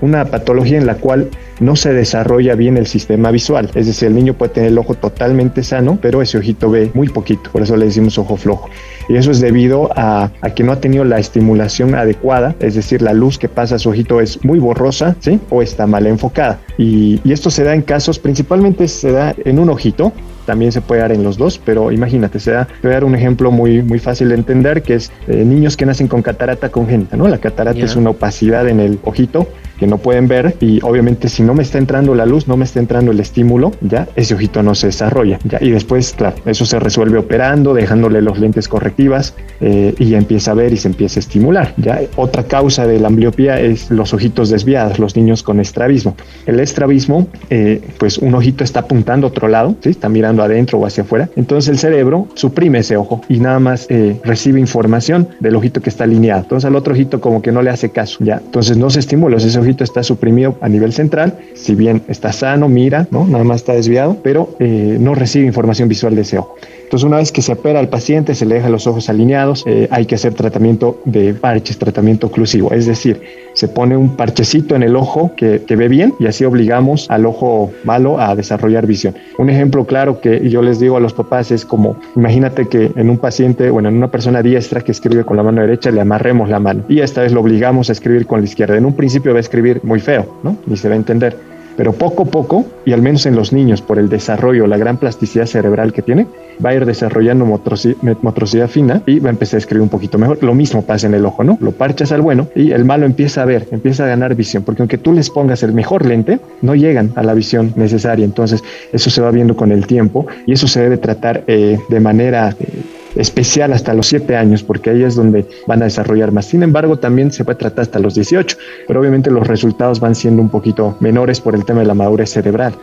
una 0.01 0.25
patología 0.25 0.77
en 0.77 0.85
la 0.85 0.95
cual 0.95 1.29
no 1.59 1.75
se 1.75 1.93
desarrolla 1.93 2.55
bien 2.55 2.77
el 2.77 2.87
sistema 2.87 3.31
visual. 3.31 3.69
Es 3.75 3.87
decir, 3.87 4.07
el 4.09 4.15
niño 4.15 4.33
puede 4.33 4.53
tener 4.53 4.71
el 4.71 4.77
ojo 4.77 4.95
totalmente 4.95 5.63
sano, 5.63 5.97
pero 6.01 6.21
ese 6.21 6.37
ojito 6.37 6.69
ve 6.69 6.91
muy 6.93 7.09
poquito, 7.09 7.51
por 7.51 7.61
eso 7.61 7.75
le 7.75 7.85
decimos 7.85 8.17
ojo 8.17 8.37
flojo. 8.37 8.69
Y 9.09 9.15
eso 9.15 9.31
es 9.31 9.39
debido 9.39 9.89
a, 9.95 10.31
que 10.55 10.63
no 10.63 10.73
ha 10.73 10.81
tenido 10.81 11.05
la 11.05 11.17
estimulación 11.17 11.95
adecuada, 11.95 12.55
es 12.59 12.75
decir, 12.75 13.01
la 13.01 13.13
luz 13.13 13.37
que 13.37 13.47
pasa 13.47 13.75
a 13.75 13.79
su 13.79 13.89
ojito 13.89 14.19
es 14.19 14.43
muy 14.43 14.59
borrosa, 14.59 15.15
¿sí? 15.19 15.39
O 15.49 15.61
está 15.61 15.87
mal 15.87 16.07
enfocada. 16.07 16.59
Y, 16.77 17.21
esto 17.31 17.49
se 17.51 17.63
da 17.63 17.75
en 17.75 17.83
casos, 17.83 18.17
principalmente 18.17 18.87
se 18.87 19.11
da 19.11 19.35
en 19.45 19.59
un 19.59 19.69
ojito, 19.69 20.11
también 20.45 20.71
se 20.71 20.81
puede 20.81 21.01
dar 21.01 21.11
en 21.11 21.23
los 21.23 21.37
dos, 21.37 21.61
pero 21.63 21.91
imagínate, 21.91 22.39
se 22.39 22.51
da, 22.51 22.67
voy 22.81 22.91
a 22.91 22.95
dar 22.95 23.03
un 23.03 23.13
ejemplo 23.13 23.51
muy, 23.51 23.83
muy 23.83 23.99
fácil 23.99 24.29
de 24.29 24.35
entender, 24.35 24.81
que 24.81 24.95
es 24.95 25.11
eh, 25.27 25.43
niños 25.45 25.77
que 25.77 25.85
nacen 25.85 26.07
con 26.07 26.21
catarata 26.21 26.69
congénita, 26.69 27.15
¿no? 27.15 27.27
La 27.27 27.37
catarata 27.37 27.79
es 27.79 27.95
una 27.95 28.09
opacidad 28.09 28.67
en 28.67 28.79
el 28.79 28.99
ojito 29.03 29.47
que 29.77 29.87
no 29.87 29.97
pueden 29.97 30.27
ver 30.27 30.55
y 30.59 30.79
obviamente 30.83 31.29
si 31.29 31.43
no 31.43 31.53
me 31.53 31.63
está 31.63 31.77
entrando 31.77 32.15
la 32.15 32.25
luz, 32.25 32.47
no 32.47 32.57
me 32.57 32.65
está 32.65 32.79
entrando 32.79 33.11
el 33.11 33.19
estímulo, 33.19 33.71
ya 33.81 34.07
ese 34.15 34.33
ojito 34.33 34.63
no 34.63 34.75
se 34.75 34.87
desarrolla, 34.87 35.39
ya. 35.43 35.59
Y 35.61 35.71
después, 35.71 36.13
claro, 36.17 36.35
eso 36.45 36.65
se 36.65 36.79
resuelve 36.79 37.17
operando, 37.17 37.73
dejándole 37.73 38.21
los 38.21 38.39
lentes 38.39 38.67
correctivas 38.67 39.35
eh, 39.61 39.93
y 39.97 40.13
empieza 40.15 40.51
a 40.51 40.53
ver 40.53 40.73
y 40.73 40.77
se 40.77 40.87
empieza 40.87 41.19
a 41.19 41.21
estimular, 41.21 41.73
ya. 41.77 42.01
Otra 42.15 42.43
causa 42.43 42.85
de 42.87 42.99
la 42.99 43.07
ambliopía 43.07 43.59
es 43.59 43.89
los 43.91 44.13
ojitos 44.13 44.49
desviados, 44.49 44.99
los 44.99 45.15
niños 45.15 45.43
con 45.43 45.59
estrabismo. 45.59 46.15
El 46.45 46.59
estrabismo, 46.59 47.27
eh, 47.49 47.81
pues 47.97 48.17
un 48.17 48.35
ojito 48.35 48.63
está 48.63 48.81
apuntando 48.81 49.27
a 49.27 49.29
otro 49.29 49.47
lado, 49.47 49.75
¿sí? 49.81 49.89
está 49.89 50.09
mirando 50.09 50.43
adentro 50.43 50.79
o 50.79 50.85
hacia 50.85 51.03
afuera, 51.03 51.29
entonces 51.35 51.69
el 51.69 51.77
cerebro 51.77 52.27
suprime 52.33 52.79
ese 52.79 52.97
ojo 52.97 53.21
y 53.29 53.39
nada 53.39 53.59
más 53.59 53.87
eh, 53.89 54.19
recibe 54.23 54.59
información 54.59 55.29
del 55.39 55.55
ojito 55.55 55.81
que 55.81 55.89
está 55.89 56.03
alineado, 56.03 56.41
entonces 56.41 56.65
al 56.65 56.75
otro 56.75 56.93
ojito 56.93 57.21
como 57.21 57.41
que 57.41 57.51
no 57.51 57.61
le 57.61 57.69
hace 57.69 57.89
caso, 57.89 58.17
ya, 58.23 58.41
entonces 58.43 58.77
no 58.77 58.89
se 58.89 58.99
estimula, 58.99 59.37
ese 59.37 59.59
está 59.83 60.03
suprimido 60.03 60.57
a 60.61 60.69
nivel 60.69 60.93
central, 60.93 61.37
si 61.53 61.75
bien 61.75 62.03
está 62.07 62.31
sano, 62.31 62.69
mira, 62.69 63.07
¿no? 63.11 63.27
nada 63.27 63.43
más 63.43 63.57
está 63.57 63.73
desviado, 63.73 64.17
pero 64.23 64.55
eh, 64.59 64.97
no 64.99 65.15
recibe 65.15 65.45
información 65.45 65.89
visual 65.89 66.15
de 66.15 66.21
ese 66.21 66.37
ojo. 66.37 66.55
Entonces, 66.87 67.05
una 67.05 67.17
vez 67.17 67.33
que 67.33 67.41
se 67.41 67.51
opera 67.51 67.81
al 67.81 67.89
paciente, 67.89 68.33
se 68.33 68.45
le 68.45 68.55
deja 68.55 68.69
los 68.69 68.87
ojos 68.87 69.09
alineados, 69.09 69.65
eh, 69.67 69.89
hay 69.91 70.05
que 70.05 70.15
hacer 70.15 70.33
tratamiento 70.35 71.01
de 71.03 71.33
parches, 71.33 71.77
tratamiento 71.77 72.27
oclusivo, 72.27 72.71
es 72.71 72.85
decir, 72.85 73.21
se 73.51 73.67
pone 73.67 73.97
un 73.97 74.15
parchecito 74.15 74.73
en 74.73 74.83
el 74.83 74.95
ojo 74.95 75.33
que, 75.35 75.63
que 75.67 75.75
ve 75.75 75.89
bien 75.89 76.13
y 76.17 76.27
así 76.27 76.45
obligamos 76.45 77.05
al 77.09 77.25
ojo 77.25 77.71
malo 77.83 78.21
a 78.21 78.35
desarrollar 78.35 78.87
visión. 78.87 79.15
Un 79.37 79.49
ejemplo 79.49 79.83
claro 79.83 80.21
que 80.21 80.49
yo 80.49 80.61
les 80.61 80.79
digo 80.79 80.95
a 80.95 81.01
los 81.01 81.11
papás 81.11 81.51
es 81.51 81.65
como, 81.65 81.97
imagínate 82.15 82.69
que 82.69 82.89
en 82.95 83.09
un 83.09 83.17
paciente, 83.17 83.69
bueno, 83.69 83.89
en 83.89 83.97
una 83.97 84.09
persona 84.09 84.41
diestra 84.41 84.79
que 84.79 84.93
escribe 84.93 85.25
con 85.25 85.35
la 85.35 85.43
mano 85.43 85.59
derecha, 85.59 85.91
le 85.91 85.99
amarremos 85.99 86.49
la 86.49 86.61
mano 86.61 86.83
y 86.87 87.01
esta 87.01 87.21
vez 87.21 87.33
lo 87.33 87.41
obligamos 87.41 87.89
a 87.89 87.91
escribir 87.91 88.25
con 88.25 88.39
la 88.39 88.45
izquierda. 88.45 88.77
En 88.77 88.85
un 88.85 88.93
principio 88.93 89.33
va 89.33 89.39
a 89.39 89.41
escribir 89.41 89.81
muy 89.83 89.99
feo, 89.99 90.25
¿no? 90.41 90.55
Ni 90.65 90.77
se 90.77 90.87
va 90.87 90.93
a 90.93 90.97
entender 90.97 91.56
pero 91.77 91.93
poco 91.93 92.23
a 92.23 92.25
poco, 92.25 92.65
y 92.85 92.91
al 92.91 93.01
menos 93.01 93.25
en 93.27 93.35
los 93.35 93.53
niños, 93.53 93.81
por 93.81 93.99
el 93.99 94.09
desarrollo, 94.09 94.67
la 94.67 94.77
gran 94.77 94.97
plasticidad 94.97 95.45
cerebral 95.45 95.93
que 95.93 96.01
tiene, 96.01 96.27
va 96.63 96.71
a 96.71 96.73
ir 96.73 96.85
desarrollando 96.85 97.45
motricidad, 97.45 98.67
fina 98.67 99.03
y 99.05 99.19
va 99.19 99.29
a 99.29 99.31
empezar 99.31 99.57
a 99.57 99.59
escribir 99.59 99.83
un 99.83 99.89
poquito 99.89 100.17
mejor. 100.17 100.43
Lo 100.43 100.55
mismo 100.55 100.81
pasa 100.81 101.05
en 101.05 101.13
el 101.13 101.25
ojo, 101.25 101.43
¿no? 101.43 101.57
Lo 101.61 101.71
parchas 101.71 102.11
al 102.11 102.21
bueno 102.21 102.47
y 102.55 102.71
el 102.71 102.83
malo 102.83 103.05
empieza 103.05 103.43
a 103.43 103.45
ver, 103.45 103.67
empieza 103.71 104.05
a 104.05 104.07
ganar 104.07 104.33
visión, 104.33 104.63
porque 104.63 104.81
aunque 104.81 104.97
tú 104.97 105.13
les 105.13 105.29
pongas 105.29 105.61
el 105.61 105.73
mejor 105.73 106.05
lente, 106.05 106.39
no 106.63 106.73
llegan 106.73 107.11
a 107.15 107.21
la 107.21 107.35
visión 107.35 107.73
necesaria. 107.75 108.25
Entonces, 108.25 108.63
eso 108.91 109.09
se 109.11 109.21
va 109.21 109.29
viendo 109.29 109.55
con 109.55 109.71
el 109.71 109.85
tiempo 109.85 110.25
y 110.47 110.53
eso 110.53 110.67
se 110.67 110.81
debe 110.81 110.97
tratar 110.97 111.43
eh, 111.47 111.77
de 111.87 111.99
manera... 111.99 112.55
Eh, 112.59 112.96
especial 113.17 113.73
hasta 113.73 113.93
los 113.93 114.07
7 114.07 114.35
años, 114.35 114.63
porque 114.63 114.89
ahí 114.91 115.03
es 115.03 115.15
donde 115.15 115.45
van 115.67 115.81
a 115.81 115.85
desarrollar 115.85 116.31
más. 116.31 116.45
Sin 116.45 116.63
embargo, 116.63 116.97
también 116.97 117.31
se 117.31 117.43
puede 117.43 117.57
tratar 117.57 117.83
hasta 117.83 117.99
los 117.99 118.15
18, 118.15 118.57
pero 118.87 118.99
obviamente 118.99 119.31
los 119.31 119.47
resultados 119.47 119.99
van 119.99 120.15
siendo 120.15 120.41
un 120.41 120.49
poquito 120.49 120.95
menores 120.99 121.41
por 121.41 121.55
el 121.55 121.65
tema 121.65 121.81
de 121.81 121.87
la 121.87 121.93
madurez 121.93 122.31
cerebral. 122.31 122.73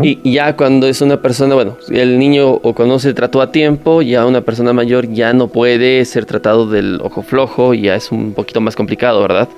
Y 0.00 0.32
ya 0.32 0.56
cuando 0.56 0.86
es 0.86 1.00
una 1.00 1.20
persona, 1.20 1.54
bueno, 1.54 1.76
el 1.90 2.18
niño 2.18 2.50
o 2.50 2.72
cuando 2.72 2.98
se 3.00 3.14
trató 3.14 3.40
a 3.40 3.50
tiempo, 3.50 4.00
ya 4.00 4.26
una 4.26 4.42
persona 4.42 4.72
mayor 4.72 5.12
ya 5.12 5.32
no 5.32 5.48
puede 5.48 6.04
ser 6.04 6.24
tratado 6.24 6.66
del 6.66 7.00
ojo 7.02 7.22
flojo, 7.22 7.74
ya 7.74 7.96
es 7.96 8.12
un 8.12 8.32
poquito 8.32 8.60
más 8.60 8.76
complicado, 8.76 9.20
¿verdad? 9.22 9.48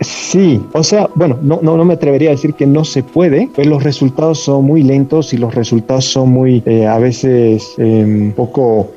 Sí, 0.00 0.62
o 0.72 0.82
sea, 0.82 1.10
bueno, 1.14 1.38
no, 1.42 1.58
no, 1.62 1.76
no 1.76 1.84
me 1.84 1.94
atrevería 1.94 2.30
a 2.30 2.32
decir 2.32 2.54
que 2.54 2.66
no 2.66 2.84
se 2.84 3.02
puede, 3.02 3.50
pero 3.54 3.68
los 3.68 3.82
resultados 3.82 4.38
son 4.38 4.64
muy 4.64 4.82
lentos 4.82 5.34
y 5.34 5.36
los 5.36 5.54
resultados 5.54 6.06
son 6.06 6.30
muy, 6.30 6.62
eh, 6.64 6.86
a 6.86 6.98
veces, 6.98 7.74
eh, 7.76 8.32
poco 8.34 8.90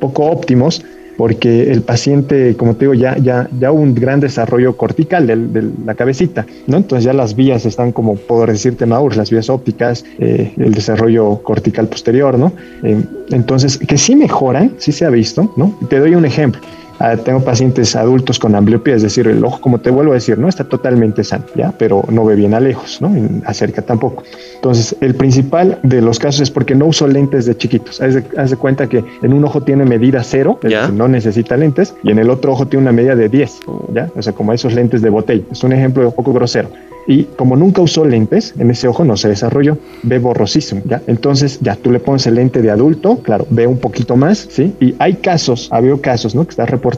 poco 0.00 0.24
óptimos 0.24 0.82
porque 1.20 1.70
el 1.70 1.82
paciente, 1.82 2.56
como 2.56 2.76
te 2.76 2.86
digo, 2.86 2.94
ya, 2.94 3.14
ya, 3.18 3.46
ya 3.58 3.70
un 3.72 3.94
gran 3.94 4.20
desarrollo 4.20 4.74
cortical 4.78 5.26
de, 5.26 5.70
la 5.84 5.94
cabecita, 5.94 6.46
¿no? 6.66 6.78
Entonces 6.78 7.04
ya 7.04 7.12
las 7.12 7.36
vías 7.36 7.66
están 7.66 7.92
como, 7.92 8.16
puedo 8.16 8.46
decirte, 8.46 8.86
maduras, 8.86 9.18
las 9.18 9.30
vías 9.30 9.50
ópticas, 9.50 10.02
eh, 10.18 10.54
el 10.56 10.72
desarrollo 10.72 11.42
cortical 11.42 11.88
posterior, 11.88 12.38
¿no? 12.38 12.54
Eh, 12.82 13.04
entonces, 13.32 13.76
que 13.76 13.98
sí 13.98 14.16
mejoran, 14.16 14.72
sí 14.78 14.92
se 14.92 15.04
ha 15.04 15.10
visto, 15.10 15.52
¿no? 15.58 15.78
Te 15.90 15.98
doy 15.98 16.14
un 16.14 16.24
ejemplo. 16.24 16.62
Ah, 17.00 17.16
tengo 17.16 17.40
pacientes 17.40 17.96
adultos 17.96 18.38
con 18.38 18.54
ambliopía, 18.54 18.94
es 18.94 19.02
decir, 19.02 19.26
el 19.26 19.42
ojo, 19.42 19.58
como 19.58 19.78
te 19.80 19.90
vuelvo 19.90 20.12
a 20.12 20.16
decir, 20.16 20.36
no 20.36 20.48
está 20.48 20.64
totalmente 20.64 21.24
sano, 21.24 21.44
¿ya? 21.54 21.72
Pero 21.78 22.04
no 22.10 22.26
ve 22.26 22.36
bien 22.36 22.52
a 22.52 22.60
lejos, 22.60 23.00
¿no? 23.00 23.10
acerca 23.46 23.80
tampoco. 23.80 24.22
Entonces, 24.56 24.94
el 25.00 25.14
principal 25.14 25.78
de 25.82 26.02
los 26.02 26.18
casos 26.18 26.42
es 26.42 26.50
porque 26.50 26.74
no 26.74 26.84
uso 26.84 27.06
lentes 27.06 27.46
de 27.46 27.56
chiquitos. 27.56 28.02
Haz 28.02 28.50
de, 28.50 28.56
cuenta 28.56 28.86
que 28.86 29.02
en 29.22 29.32
un 29.32 29.42
ojo 29.46 29.62
tiene 29.62 29.86
medida 29.86 30.22
cero, 30.22 30.60
no 30.92 31.08
necesita 31.08 31.56
lentes, 31.56 31.94
y 32.02 32.10
en 32.10 32.18
el 32.18 32.28
otro 32.28 32.52
ojo 32.52 32.66
tiene 32.66 32.82
una 32.82 32.92
medida 32.92 33.16
de 33.16 33.30
10, 33.30 33.60
¿ya? 33.94 34.10
O 34.14 34.20
sea, 34.20 34.34
como 34.34 34.52
esos 34.52 34.74
lentes 34.74 35.00
de 35.00 35.08
botella. 35.08 35.42
Es 35.50 35.64
un 35.64 35.72
ejemplo 35.72 36.06
un 36.06 36.12
poco 36.12 36.34
grosero. 36.34 36.68
Y 37.06 37.24
como 37.24 37.56
nunca 37.56 37.80
usó 37.80 38.04
lentes, 38.04 38.54
en 38.58 38.70
ese 38.70 38.86
ojo 38.86 39.04
no 39.04 39.16
se 39.16 39.28
desarrolló, 39.28 39.78
ve 40.02 40.18
borrosísimo, 40.18 40.82
¿ya? 40.84 41.02
Entonces, 41.06 41.58
ya 41.60 41.74
tú 41.76 41.90
le 41.90 41.98
pones 41.98 42.26
el 42.26 42.34
lente 42.34 42.62
de 42.62 42.70
adulto, 42.70 43.18
claro, 43.18 43.46
ve 43.50 43.66
un 43.66 43.78
poquito 43.78 44.16
más, 44.16 44.46
¿sí? 44.50 44.74
Y 44.80 44.94
hay 44.98 45.14
casos, 45.14 45.68
ha 45.72 45.78
habido 45.78 46.00
casos, 46.00 46.34
¿no? 46.34 46.44
Que 46.44 46.50
está 46.50 46.66
reportado 46.66 46.89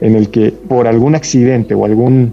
en 0.00 0.14
el 0.14 0.30
que 0.30 0.50
por 0.50 0.86
algún 0.86 1.14
accidente 1.14 1.74
o 1.74 1.84
algún, 1.84 2.32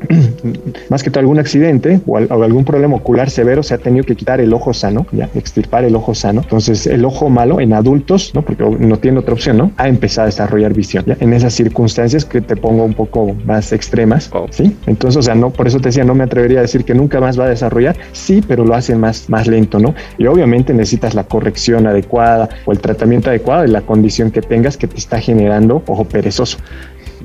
más 0.90 1.04
que 1.04 1.10
todo 1.10 1.20
algún 1.20 1.40
accidente 1.40 2.00
o, 2.06 2.18
algún 2.18 2.66
problema 2.66 2.96
ocular 2.96 3.30
severo 3.30 3.64
se 3.64 3.74
ha 3.74 3.78
tenido 3.78 4.06
que 4.06 4.16
quitar 4.16 4.40
el 4.40 4.54
ojo 4.54 4.74
sano, 4.74 5.06
ya, 5.12 5.30
extirpar 5.36 5.84
el 5.84 5.96
ojo 5.96 6.16
sano. 6.16 6.42
Entonces 6.42 6.88
el 6.88 7.06
ojo 7.06 7.30
malo 7.30 7.60
en 7.60 7.74
adultos, 7.74 8.32
¿no? 8.34 8.42
Porque 8.42 8.64
no 8.64 8.98
tiene 8.98 9.20
otra 9.20 9.34
opción, 9.34 9.58
¿no? 9.58 9.72
Ha 9.78 9.88
empezado 9.88 10.24
a 10.24 10.26
desarrollar 10.28 10.74
visión, 10.74 11.04
¿ya? 11.06 11.18
En 11.20 11.34
esas 11.34 11.54
circunstancias 11.54 12.26
que 12.26 12.42
te 12.42 12.56
pongo 12.56 12.84
un 12.84 12.94
poco 12.94 13.36
más 13.46 13.72
extremas, 13.74 14.32
¿sí? 14.52 14.76
Entonces, 14.86 15.18
o 15.18 15.22
sea, 15.22 15.36
no, 15.36 15.50
por 15.50 15.68
eso 15.68 15.80
te 15.80 15.90
decía, 15.90 16.04
no 16.04 16.16
me 16.16 16.24
atrevería 16.24 16.60
a 16.60 16.62
decir 16.62 16.86
que 16.86 16.94
nunca 16.94 17.20
más 17.20 17.40
va 17.40 17.46
a 17.46 17.50
desarrollar, 17.50 17.96
sí, 18.14 18.42
pero 18.48 18.64
lo 18.66 18.76
hace 18.76 18.96
más, 18.96 19.30
más 19.30 19.48
lento, 19.48 19.80
¿no? 19.80 19.94
Y 20.18 20.28
obviamente 20.28 20.74
necesitas 20.74 21.14
la 21.14 21.24
corrección 21.24 21.88
adecuada 21.88 22.50
o 22.66 22.72
el 22.72 22.80
tratamiento 22.80 23.30
adecuado 23.30 23.64
de 23.64 23.70
la 23.70 23.82
condición 23.82 24.32
que 24.32 24.42
tengas 24.42 24.78
que 24.78 24.88
te 24.88 24.98
está 24.98 25.20
generando 25.20 25.84
ojo 25.88 26.06
perezoso. 26.06 26.58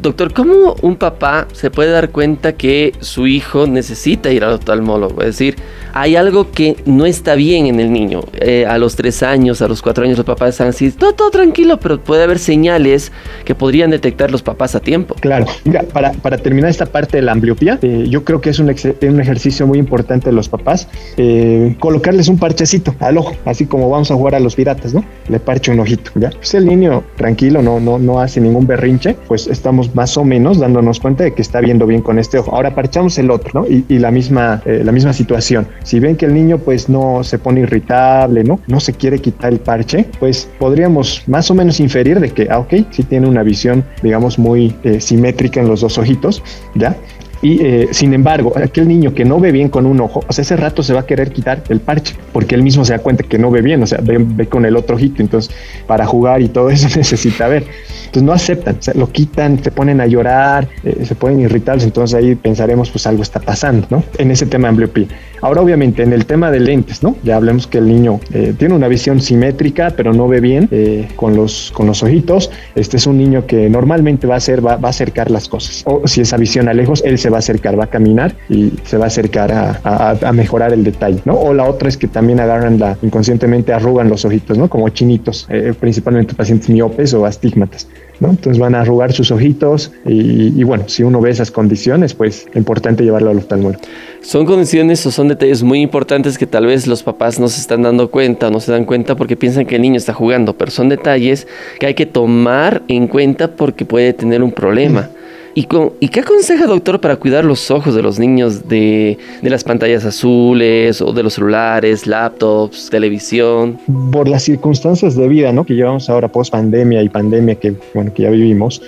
Doctor, 0.02 0.34
¿cómo 0.34 0.74
un 0.82 0.96
papá 0.96 1.46
se 1.52 1.70
puede 1.70 1.92
dar 1.92 2.10
cuenta 2.10 2.54
que 2.54 2.92
su 2.98 3.28
hijo 3.28 3.68
necesita 3.68 4.32
ir 4.32 4.42
al 4.42 4.54
oftalmólogo? 4.54 5.20
Es 5.20 5.38
decir, 5.38 5.54
hay 5.94 6.16
algo 6.16 6.50
que 6.50 6.76
no 6.86 7.06
está 7.06 7.34
bien 7.34 7.66
en 7.66 7.80
el 7.80 7.92
niño. 7.92 8.20
Eh, 8.34 8.66
a 8.66 8.78
los 8.78 8.96
tres 8.96 9.22
años, 9.22 9.62
a 9.62 9.68
los 9.68 9.82
cuatro 9.82 10.04
años, 10.04 10.16
los 10.16 10.26
papás 10.26 10.50
están 10.50 10.68
así, 10.68 10.90
todo, 10.90 11.12
todo 11.12 11.30
tranquilo, 11.30 11.78
pero 11.78 12.00
puede 12.00 12.22
haber 12.22 12.38
señales 12.38 13.12
que 13.44 13.54
podrían 13.54 13.90
detectar 13.90 14.30
los 14.30 14.42
papás 14.42 14.74
a 14.74 14.80
tiempo. 14.80 15.14
Claro, 15.20 15.46
mira, 15.64 15.82
para, 15.82 16.12
para 16.12 16.38
terminar 16.38 16.70
esta 16.70 16.86
parte 16.86 17.18
de 17.18 17.22
la 17.22 17.32
ambliopía, 17.32 17.78
eh, 17.82 18.06
yo 18.08 18.24
creo 18.24 18.40
que 18.40 18.50
es 18.50 18.58
un, 18.58 18.68
un, 18.68 19.20
ejercicio 19.20 19.66
muy 19.66 19.78
importante 19.78 20.30
de 20.30 20.32
los 20.32 20.48
papás, 20.48 20.88
eh, 21.16 21.76
colocarles 21.78 22.28
un 22.28 22.38
parchecito 22.38 22.94
al 23.00 23.18
ojo, 23.18 23.34
así 23.44 23.66
como 23.66 23.90
vamos 23.90 24.10
a 24.10 24.14
jugar 24.14 24.34
a 24.34 24.40
los 24.40 24.54
piratas, 24.54 24.94
¿no? 24.94 25.04
Le 25.28 25.40
parche 25.40 25.72
un 25.72 25.80
ojito, 25.80 26.10
¿ya? 26.16 26.30
Pues 26.30 26.54
el 26.54 26.66
niño 26.66 27.04
tranquilo, 27.16 27.62
no, 27.62 27.80
no, 27.80 27.98
no 27.98 28.20
hace 28.20 28.40
ningún 28.40 28.66
berrinche, 28.66 29.16
pues 29.28 29.46
estamos 29.46 29.94
más 29.94 30.16
o 30.16 30.24
menos 30.24 30.58
dándonos 30.58 31.00
cuenta 31.00 31.24
de 31.24 31.34
que 31.34 31.42
está 31.42 31.60
viendo 31.60 31.86
bien 31.86 32.02
con 32.02 32.18
este 32.18 32.38
ojo. 32.38 32.54
Ahora 32.54 32.74
parchamos 32.74 33.18
el 33.18 33.30
otro, 33.30 33.62
¿no? 33.62 33.66
Y, 33.66 33.84
y 33.88 33.98
la, 33.98 34.10
misma, 34.10 34.62
la 34.64 34.92
misma 34.92 35.12
situación. 35.12 35.66
Si 35.82 36.00
ven 36.00 36.16
que 36.16 36.26
el 36.26 36.34
niño 36.34 36.58
pues 36.58 36.88
no 36.88 37.24
se 37.24 37.38
pone 37.38 37.60
irritable, 37.60 38.44
¿no? 38.44 38.60
No 38.66 38.80
se 38.80 38.92
quiere 38.92 39.18
quitar 39.18 39.52
el 39.52 39.60
parche, 39.60 40.06
pues 40.20 40.48
podríamos 40.58 41.22
más 41.26 41.50
o 41.50 41.54
menos 41.54 41.80
inferir 41.80 42.20
de 42.20 42.30
que, 42.30 42.48
ah, 42.50 42.58
ok, 42.58 42.74
sí 42.90 43.02
tiene 43.02 43.28
una 43.28 43.42
visión, 43.42 43.84
digamos, 44.02 44.38
muy 44.38 44.74
eh, 44.84 45.00
simétrica 45.00 45.60
en 45.60 45.68
los 45.68 45.80
dos 45.80 45.98
ojitos, 45.98 46.42
¿ya? 46.74 46.96
Y 47.42 47.60
eh, 47.60 47.88
sin 47.90 48.14
embargo, 48.14 48.52
aquel 48.56 48.86
niño 48.86 49.12
que 49.14 49.24
no 49.24 49.40
ve 49.40 49.50
bien 49.50 49.68
con 49.68 49.84
un 49.84 50.00
ojo, 50.00 50.24
o 50.26 50.32
sea, 50.32 50.42
ese 50.42 50.56
rato 50.56 50.84
se 50.84 50.94
va 50.94 51.00
a 51.00 51.06
querer 51.06 51.32
quitar 51.32 51.64
el 51.68 51.80
parche, 51.80 52.14
porque 52.32 52.54
él 52.54 52.62
mismo 52.62 52.84
se 52.84 52.92
da 52.92 53.00
cuenta 53.00 53.24
que 53.24 53.36
no 53.36 53.50
ve 53.50 53.62
bien, 53.62 53.82
o 53.82 53.86
sea, 53.86 53.98
ve, 54.00 54.46
con 54.46 54.64
el 54.64 54.76
otro 54.76 54.94
ojito, 54.94 55.20
entonces 55.20 55.52
para 55.88 56.06
jugar 56.06 56.40
y 56.40 56.48
todo 56.48 56.70
eso 56.70 56.86
necesita 56.96 57.48
ver. 57.48 57.64
Entonces 58.06 58.22
no 58.22 58.32
aceptan, 58.32 58.76
o 58.78 58.82
sea, 58.82 58.94
lo 58.94 59.10
quitan, 59.10 59.62
se 59.62 59.72
ponen 59.72 60.00
a 60.00 60.06
llorar, 60.06 60.68
eh, 60.84 61.04
se 61.04 61.16
pueden 61.16 61.40
irritar, 61.40 61.82
entonces 61.82 62.14
ahí 62.14 62.36
pensaremos, 62.36 62.90
pues 62.90 63.08
algo 63.08 63.22
está 63.22 63.40
pasando, 63.40 63.88
¿no? 63.90 64.04
En 64.18 64.30
ese 64.30 64.46
tema 64.46 64.68
de 64.68 64.70
ambliopía. 64.70 65.08
Ahora, 65.40 65.60
obviamente, 65.62 66.04
en 66.04 66.12
el 66.12 66.24
tema 66.24 66.52
de 66.52 66.60
lentes, 66.60 67.02
¿no? 67.02 67.16
Ya 67.24 67.34
hablemos 67.34 67.66
que 67.66 67.78
el 67.78 67.88
niño 67.88 68.20
eh, 68.32 68.54
tiene 68.56 68.74
una 68.74 68.86
visión 68.86 69.20
simétrica, 69.20 69.92
pero 69.96 70.12
no 70.12 70.28
ve 70.28 70.40
bien 70.40 70.68
con, 71.16 71.34
los, 71.34 71.72
con 71.74 71.88
los 71.88 72.04
ojitos. 72.04 72.52
Este 72.76 72.96
es 72.96 73.08
un 73.08 73.18
niño 73.18 73.44
que 73.44 73.68
normalmente 73.68 74.28
va 74.28 74.34
a 74.34 74.36
hacer, 74.36 74.64
va, 74.64 74.76
va 74.76 74.88
a 74.88 74.90
acercar 74.90 75.32
las 75.32 75.48
cosas. 75.48 75.82
O 75.84 76.06
si 76.06 76.20
esa 76.20 76.36
visión 76.36 76.68
a 76.68 76.74
lejos, 76.74 77.02
él 77.04 77.18
se 77.18 77.28
va 77.32 77.36
a 77.36 77.40
acercar, 77.40 77.78
va 77.78 77.84
a 77.84 77.88
caminar 77.88 78.34
y 78.48 78.72
se 78.84 78.96
va 78.96 79.04
a 79.04 79.06
acercar 79.08 79.50
a, 79.52 80.32
mejorar 80.32 80.72
el 80.72 80.84
detalle, 80.84 81.20
¿no? 81.24 81.34
O 81.34 81.52
la 81.54 81.64
otra 81.64 81.88
es 81.88 81.96
que 81.96 82.08
también 82.08 82.40
agarran 82.40 82.78
la, 82.78 82.96
inconscientemente 83.02 83.72
arrugan 83.72 84.08
los 84.08 84.24
ojitos, 84.24 84.58
¿no? 84.58 84.68
Como 84.68 84.88
chinitos, 84.90 85.46
eh, 85.50 85.74
principalmente 85.78 86.34
pacientes 86.34 86.68
miopes 86.70 87.14
o 87.14 87.26
astigmatas. 87.26 87.88
¿no? 88.20 88.30
Entonces 88.30 88.58
van 88.58 88.76
a 88.76 88.82
arrugar 88.82 89.12
sus 89.12 89.32
ojitos 89.32 89.90
y, 90.06 90.62
bueno, 90.62 90.84
si 90.86 91.02
uno 91.02 91.20
ve 91.20 91.30
esas 91.30 91.50
condiciones, 91.50 92.14
pues 92.14 92.46
es 92.48 92.56
importante 92.56 93.02
llevarlo 93.02 93.30
al 93.30 93.38
oftalmólogo. 93.38 93.82
Son 94.20 94.46
condiciones 94.46 95.04
o 95.06 95.10
son 95.10 95.26
detalles 95.26 95.64
muy 95.64 95.80
importantes 95.80 96.38
que 96.38 96.46
tal 96.46 96.66
vez 96.66 96.86
los 96.86 97.02
papás 97.02 97.40
no 97.40 97.48
se 97.48 97.60
están 97.60 97.82
dando 97.82 98.12
cuenta 98.12 98.46
o 98.46 98.50
no 98.50 98.60
se 98.60 98.70
dan 98.70 98.84
cuenta 98.84 99.16
porque 99.16 99.36
piensan 99.36 99.66
que 99.66 99.74
el 99.74 99.82
niño 99.82 99.96
está 99.96 100.12
jugando, 100.12 100.56
pero 100.56 100.70
son 100.70 100.88
detalles 100.88 101.48
que 101.80 101.86
hay 101.86 101.94
que 101.94 102.06
tomar 102.06 102.82
en 102.86 103.08
cuenta 103.08 103.48
porque 103.48 103.84
puede 103.84 104.12
tener 104.12 104.42
un 104.44 104.52
problema. 104.52 105.10
¿Y, 105.54 105.64
qué 106.08 106.20
aconseja, 106.20 106.66
doctor, 106.66 107.00
para 107.00 107.16
cuidar 107.16 107.44
los 107.44 107.70
ojos 107.70 107.94
de 107.94 108.02
los 108.02 108.18
niños 108.18 108.68
de, 108.68 109.18
las 109.42 109.64
pantallas 109.64 110.04
azules 110.04 111.02
o 111.02 111.12
de 111.12 111.22
los 111.22 111.34
celulares, 111.34 112.06
laptops, 112.06 112.88
televisión? 112.90 113.78
Por 114.10 114.28
las 114.28 114.44
circunstancias 114.44 115.14
de 115.14 115.28
vida 115.28 115.52
¿no? 115.52 115.64
que 115.64 115.74
llevamos 115.74 116.08
ahora 116.08 116.28
post 116.28 116.52
pandemia 116.52 117.02
y 117.02 117.08
pandemia 117.08 117.54
que, 117.56 117.74
bueno, 117.92 118.12
que 118.14 118.22
ya 118.22 118.30
vivimos, 118.30 118.80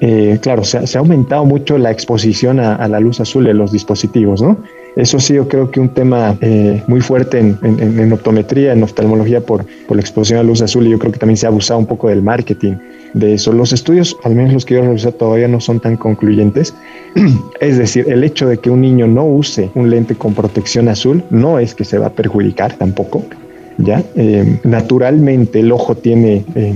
eh, 0.00 0.38
claro, 0.40 0.64
se, 0.64 0.78
ha 0.78 1.00
aumentado 1.00 1.44
mucho 1.44 1.76
la 1.78 1.90
exposición 1.90 2.60
a, 2.60 2.86
la 2.88 3.00
luz 3.00 3.20
azul 3.20 3.44
de 3.44 3.54
los 3.54 3.72
dispositivos, 3.72 4.42
¿no? 4.42 4.56
Eso 4.96 5.18
sí, 5.18 5.34
yo 5.34 5.48
creo 5.48 5.70
que 5.70 5.80
un 5.80 5.88
tema 5.88 6.36
eh, 6.42 6.82
muy 6.86 7.00
fuerte 7.00 7.38
en, 7.38 8.12
optometría, 8.12 8.72
en 8.72 8.82
oftalmología 8.82 9.40
por, 9.40 9.64
por 9.86 9.96
la 9.96 10.02
exposición 10.02 10.40
a 10.40 10.42
luz 10.42 10.60
azul 10.60 10.86
y 10.86 10.90
yo 10.90 10.98
creo 10.98 11.12
que 11.12 11.18
también 11.18 11.36
se 11.36 11.46
ha 11.46 11.48
abusado 11.48 11.80
un 11.80 11.86
poco 11.86 12.08
del 12.08 12.22
marketing 12.22 12.74
de 13.14 13.34
eso. 13.34 13.52
Los 13.52 13.72
estudios, 13.72 14.16
al 14.24 14.34
menos 14.34 14.52
los 14.52 14.64
que 14.64 14.74
yo 14.74 14.82
revisé, 14.82 15.10
todavía 15.12 15.48
no 15.48 15.60
son 15.60 15.80
tan 15.80 15.96
concluyentes. 15.96 16.74
es 17.60 17.78
decir, 17.78 18.06
el 18.08 18.22
hecho 18.22 18.48
de 18.48 18.58
que 18.58 18.68
un 18.68 18.82
niño 18.82 19.06
no 19.06 19.24
use 19.24 19.70
un 19.74 19.88
lente 19.90 20.14
con 20.14 20.34
protección 20.34 20.88
azul 20.88 21.22
no 21.30 21.58
es 21.58 21.74
que 21.74 21.84
se 21.84 21.98
va 21.98 22.08
a 22.08 22.12
perjudicar 22.12 22.74
tampoco. 22.74 23.22
¿ya? 23.78 24.02
Eh, 24.16 24.60
naturalmente 24.64 25.60
el 25.60 25.72
ojo 25.72 25.94
tiene... 25.94 26.44
Eh, 26.54 26.74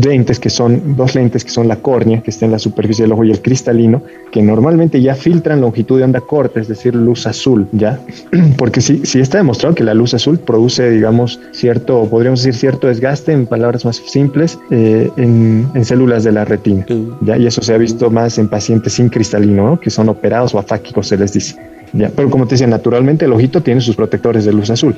lentes 0.00 0.38
que 0.38 0.50
son 0.50 0.96
dos 0.96 1.14
lentes 1.14 1.44
que 1.44 1.50
son 1.50 1.68
la 1.68 1.76
córnea, 1.76 2.22
que 2.22 2.30
está 2.30 2.46
en 2.46 2.52
la 2.52 2.58
superficie 2.58 3.04
del 3.04 3.12
ojo, 3.12 3.24
y 3.24 3.30
el 3.30 3.40
cristalino, 3.40 4.02
que 4.30 4.42
normalmente 4.42 5.00
ya 5.00 5.14
filtran 5.14 5.60
longitud 5.60 5.98
de 5.98 6.04
onda 6.04 6.20
corta, 6.20 6.60
es 6.60 6.68
decir, 6.68 6.94
luz 6.94 7.26
azul, 7.26 7.66
¿ya? 7.72 8.00
Porque 8.56 8.80
sí, 8.80 9.02
sí 9.04 9.20
está 9.20 9.38
demostrado 9.38 9.74
que 9.74 9.84
la 9.84 9.94
luz 9.94 10.14
azul 10.14 10.38
produce, 10.38 10.90
digamos, 10.90 11.40
cierto, 11.52 12.06
podríamos 12.08 12.42
decir, 12.42 12.58
cierto 12.58 12.86
desgaste, 12.86 13.32
en 13.32 13.46
palabras 13.46 13.84
más 13.84 13.96
simples, 13.96 14.58
eh, 14.70 15.10
en, 15.16 15.68
células 15.84 16.24
de 16.24 16.32
la 16.32 16.44
retina, 16.44 16.86
¿ya? 17.20 17.36
Y 17.36 17.46
eso 17.46 17.60
se 17.60 17.74
ha 17.74 17.78
visto 17.78 18.10
más 18.10 18.38
en 18.38 18.48
pacientes 18.48 18.94
sin 18.94 19.08
cristalino, 19.08 19.78
que 19.80 19.90
son 19.90 20.08
operados 20.08 20.54
o 20.54 20.58
afáquicos, 20.58 21.08
se 21.08 21.16
les 21.16 21.32
dice. 21.32 21.56
¿ya? 21.92 22.10
Pero 22.14 22.30
como 22.30 22.46
te 22.46 22.54
decía, 22.54 22.66
naturalmente 22.66 23.24
el 23.24 23.32
ojito 23.32 23.62
tiene 23.62 23.80
sus 23.80 23.96
protectores 23.96 24.44
de 24.44 24.52
luz 24.52 24.70
azul. 24.70 24.94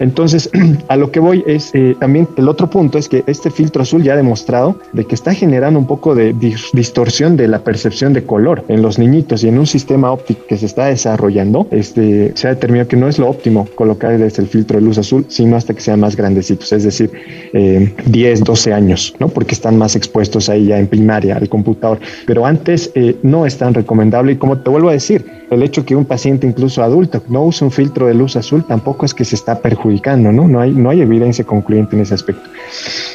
Entonces, 0.00 0.50
a 0.88 0.96
lo 0.96 1.10
que 1.10 1.20
voy 1.20 1.44
es 1.46 1.70
eh, 1.74 1.96
también 1.98 2.28
el 2.36 2.48
otro 2.48 2.68
punto 2.68 2.98
es 2.98 3.08
que 3.08 3.24
este 3.26 3.50
filtro 3.50 3.82
azul 3.82 4.02
ya 4.02 4.14
ha 4.14 4.16
demostrado 4.16 4.78
de 4.92 5.04
que 5.04 5.14
está 5.14 5.34
generando 5.34 5.78
un 5.78 5.86
poco 5.86 6.14
de 6.14 6.34
distorsión 6.72 7.36
de 7.36 7.48
la 7.48 7.60
percepción 7.60 8.12
de 8.12 8.24
color 8.24 8.64
en 8.68 8.82
los 8.82 8.98
niñitos 8.98 9.44
y 9.44 9.48
en 9.48 9.58
un 9.58 9.66
sistema 9.66 10.10
óptico 10.10 10.46
que 10.48 10.56
se 10.56 10.66
está 10.66 10.86
desarrollando, 10.86 11.66
este, 11.70 12.32
se 12.34 12.48
ha 12.48 12.50
determinado 12.50 12.88
que 12.88 12.96
no 12.96 13.08
es 13.08 13.18
lo 13.18 13.28
óptimo 13.28 13.66
colocar 13.74 14.18
desde 14.18 14.42
el 14.42 14.48
filtro 14.48 14.78
de 14.78 14.84
luz 14.84 14.98
azul, 14.98 15.24
sino 15.28 15.56
hasta 15.56 15.74
que 15.74 15.80
sean 15.80 16.00
más 16.00 16.16
grandecitos, 16.16 16.72
es 16.72 16.84
decir, 16.84 17.10
10, 17.52 18.40
eh, 18.40 18.42
12 18.44 18.72
años, 18.72 19.14
¿no? 19.18 19.28
Porque 19.28 19.54
están 19.54 19.78
más 19.78 19.96
expuestos 19.96 20.48
ahí 20.48 20.66
ya 20.66 20.78
en 20.78 20.86
primaria 20.86 21.36
al 21.36 21.48
computador. 21.48 21.98
Pero 22.26 22.46
antes 22.46 22.90
eh, 22.94 23.16
no 23.22 23.46
es 23.46 23.56
tan 23.58 23.74
recomendable 23.74 24.32
y 24.32 24.36
como 24.36 24.58
te 24.58 24.70
vuelvo 24.70 24.88
a 24.88 24.92
decir, 24.92 25.24
el 25.50 25.62
hecho 25.62 25.84
que 25.84 25.94
un 25.94 26.04
paciente 26.04 26.46
incluso 26.46 26.82
adulto 26.82 27.22
no 27.28 27.44
use 27.44 27.64
un 27.64 27.70
filtro 27.70 28.06
de 28.06 28.14
luz 28.14 28.36
azul 28.36 28.64
tampoco 28.64 29.06
es 29.06 29.14
que 29.14 29.24
se 29.24 29.36
está 29.36 29.60
perjudicando, 29.60 29.83
¿no? 29.84 30.48
No 30.48 30.60
hay, 30.60 30.72
no 30.72 30.90
hay 30.90 31.00
evidencia 31.00 31.44
concluyente 31.44 31.96
en 31.96 32.02
ese 32.02 32.14
aspecto. 32.14 32.48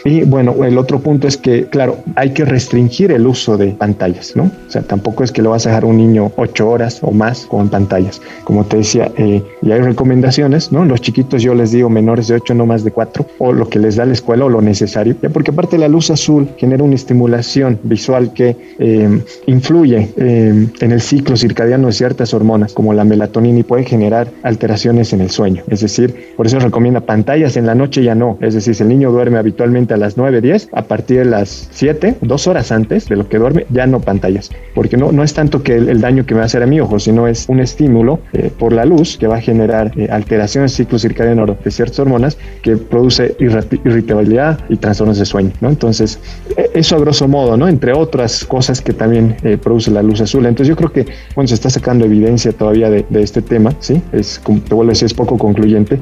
Y 0.06 0.22
bueno, 0.24 0.64
el 0.64 0.78
otro 0.78 1.00
punto 1.00 1.28
es 1.28 1.38
que, 1.38 1.66
claro, 1.66 1.98
hay 2.16 2.32
que 2.32 2.46
restringir 2.46 3.12
el 3.12 3.28
uso 3.28 3.58
de 3.58 3.72
pantallas, 3.72 4.36
¿no? 4.36 4.44
O 4.44 4.72
sea, 4.72 4.82
tampoco 4.82 5.24
es 5.24 5.32
que 5.32 5.42
lo 5.42 5.50
vas 5.50 5.66
a 5.66 5.70
dejar 5.70 5.86
un 5.86 5.98
niño 5.98 6.32
ocho 6.38 6.70
horas 6.70 7.00
o 7.02 7.12
más 7.12 7.46
con 7.46 7.70
pantallas. 7.70 8.22
Como 8.44 8.64
te 8.66 8.78
decía, 8.78 9.12
eh, 9.18 9.44
y 9.62 9.72
hay 9.72 9.82
recomendaciones, 9.82 10.72
¿no? 10.72 10.86
Los 10.86 11.02
chiquitos 11.02 11.42
yo 11.42 11.54
les 11.54 11.72
digo 11.72 11.90
menores 11.90 12.28
de 12.28 12.36
ocho, 12.36 12.54
no 12.54 12.66
más 12.66 12.84
de 12.84 12.92
cuatro, 12.92 13.26
o 13.40 13.52
lo 13.52 13.68
que 13.68 13.80
les 13.80 13.96
da 13.96 14.06
la 14.06 14.14
escuela 14.14 14.46
o 14.46 14.50
lo 14.50 14.62
necesario, 14.62 15.16
ya 15.22 15.30
porque 15.30 15.52
aparte 15.52 15.78
la 15.78 15.88
luz 15.88 16.12
azul 16.12 16.48
genera 16.58 16.84
una 16.84 16.96
estimulación 16.96 17.80
visual 17.84 18.34
que 18.34 18.56
eh, 18.80 19.22
influye 19.48 20.10
eh, 20.18 20.68
en 20.80 20.92
el 20.92 21.02
ciclo 21.02 21.36
circadiano 21.36 21.88
de 21.88 21.94
ciertas 21.94 22.34
hormonas, 22.34 22.74
como 22.74 22.94
la 22.94 23.04
melatonina, 23.04 23.60
y 23.60 23.64
puede 23.64 23.84
generar 23.84 24.30
alteraciones 24.44 25.14
en 25.14 25.22
el 25.22 25.30
sueño. 25.30 25.64
Es 25.70 25.82
decir, 25.82 26.34
por 26.38 26.48
eso 26.48 26.59
recomienda 26.60 27.02
pantallas 27.02 27.58
en 27.58 27.66
la 27.66 27.76
noche 27.76 28.04
ya 28.04 28.16
no. 28.16 28.38
Es 28.42 28.54
decir, 28.54 28.76
si 28.76 28.84
el 28.84 28.90
niño 28.90 29.12
duerme 29.12 29.38
habitualmente 29.38 29.94
a 29.94 29.98
las 29.98 30.18
9, 30.18 30.42
10, 30.42 30.70
a 30.74 30.84
partir 30.84 31.20
de 31.20 31.26
las 31.26 31.70
7, 31.72 32.16
dos 32.22 32.48
horas 32.48 32.72
antes 32.72 33.08
de 33.08 33.16
lo 33.16 33.28
que 33.28 33.38
duerme, 33.38 33.66
ya 33.70 33.88
no 33.88 34.00
pantallas. 34.00 34.50
Porque 34.74 34.98
no, 34.98 35.12
no 35.12 35.24
es 35.24 35.34
tanto 35.34 35.64
que 35.64 35.76
el, 35.76 36.02
daño 36.02 36.26
que 36.26 36.34
me 36.34 36.40
va 36.40 36.44
a 36.44 36.46
hacer 36.46 36.64
a 36.64 36.66
mi 36.66 36.80
ojo, 36.80 37.00
sino 37.00 37.28
es 37.28 37.48
un 37.50 37.60
estímulo 37.60 38.20
eh, 38.34 38.52
por 38.58 38.74
la 38.74 38.86
luz 38.86 39.18
que 39.18 39.28
va 39.28 39.38
a 39.38 39.42
generar 39.42 39.92
eh, 39.98 40.08
alteraciones 40.10 40.60
en 40.60 40.64
el 40.64 40.70
ciclo 40.70 41.00
circadiano 41.00 41.46
de 41.46 41.72
ciertas 41.72 42.00
hormonas 42.00 42.38
que 42.62 42.78
produce 42.78 43.36
irritabilidad 43.40 44.60
y 44.70 44.78
trastornos 44.78 45.18
de 45.20 45.26
sueño. 45.26 45.52
¿no? 45.62 45.70
Entonces, 45.70 46.20
e, 46.56 46.70
eso 46.74 46.96
a 46.96 47.00
grosso 47.00 47.28
modo, 47.28 47.58
¿no? 47.58 47.68
entre 47.68 47.94
otras 47.94 48.46
cosas 48.46 48.82
que 48.82 48.94
también 48.94 49.36
eh, 49.44 49.58
produce 49.58 49.92
la 49.92 50.02
luz 50.02 50.22
azul. 50.22 50.46
Entonces, 50.46 50.68
yo 50.70 50.76
creo 50.76 50.92
que 50.92 51.06
bueno, 51.36 51.48
se 51.48 51.56
está 51.56 51.70
sacando 51.70 52.06
evidencia 52.06 52.52
todavía 52.52 52.90
de, 52.90 53.06
de 53.10 53.22
este 53.22 53.42
tema, 53.42 53.74
¿sí? 53.80 54.02
Es, 54.12 54.40
como 54.40 54.62
te 54.62 54.74
vuelvo 54.74 54.92
a 54.92 54.94
decir, 54.94 55.06
es 55.06 55.14
poco 55.14 55.38
concluyente. 55.38 56.00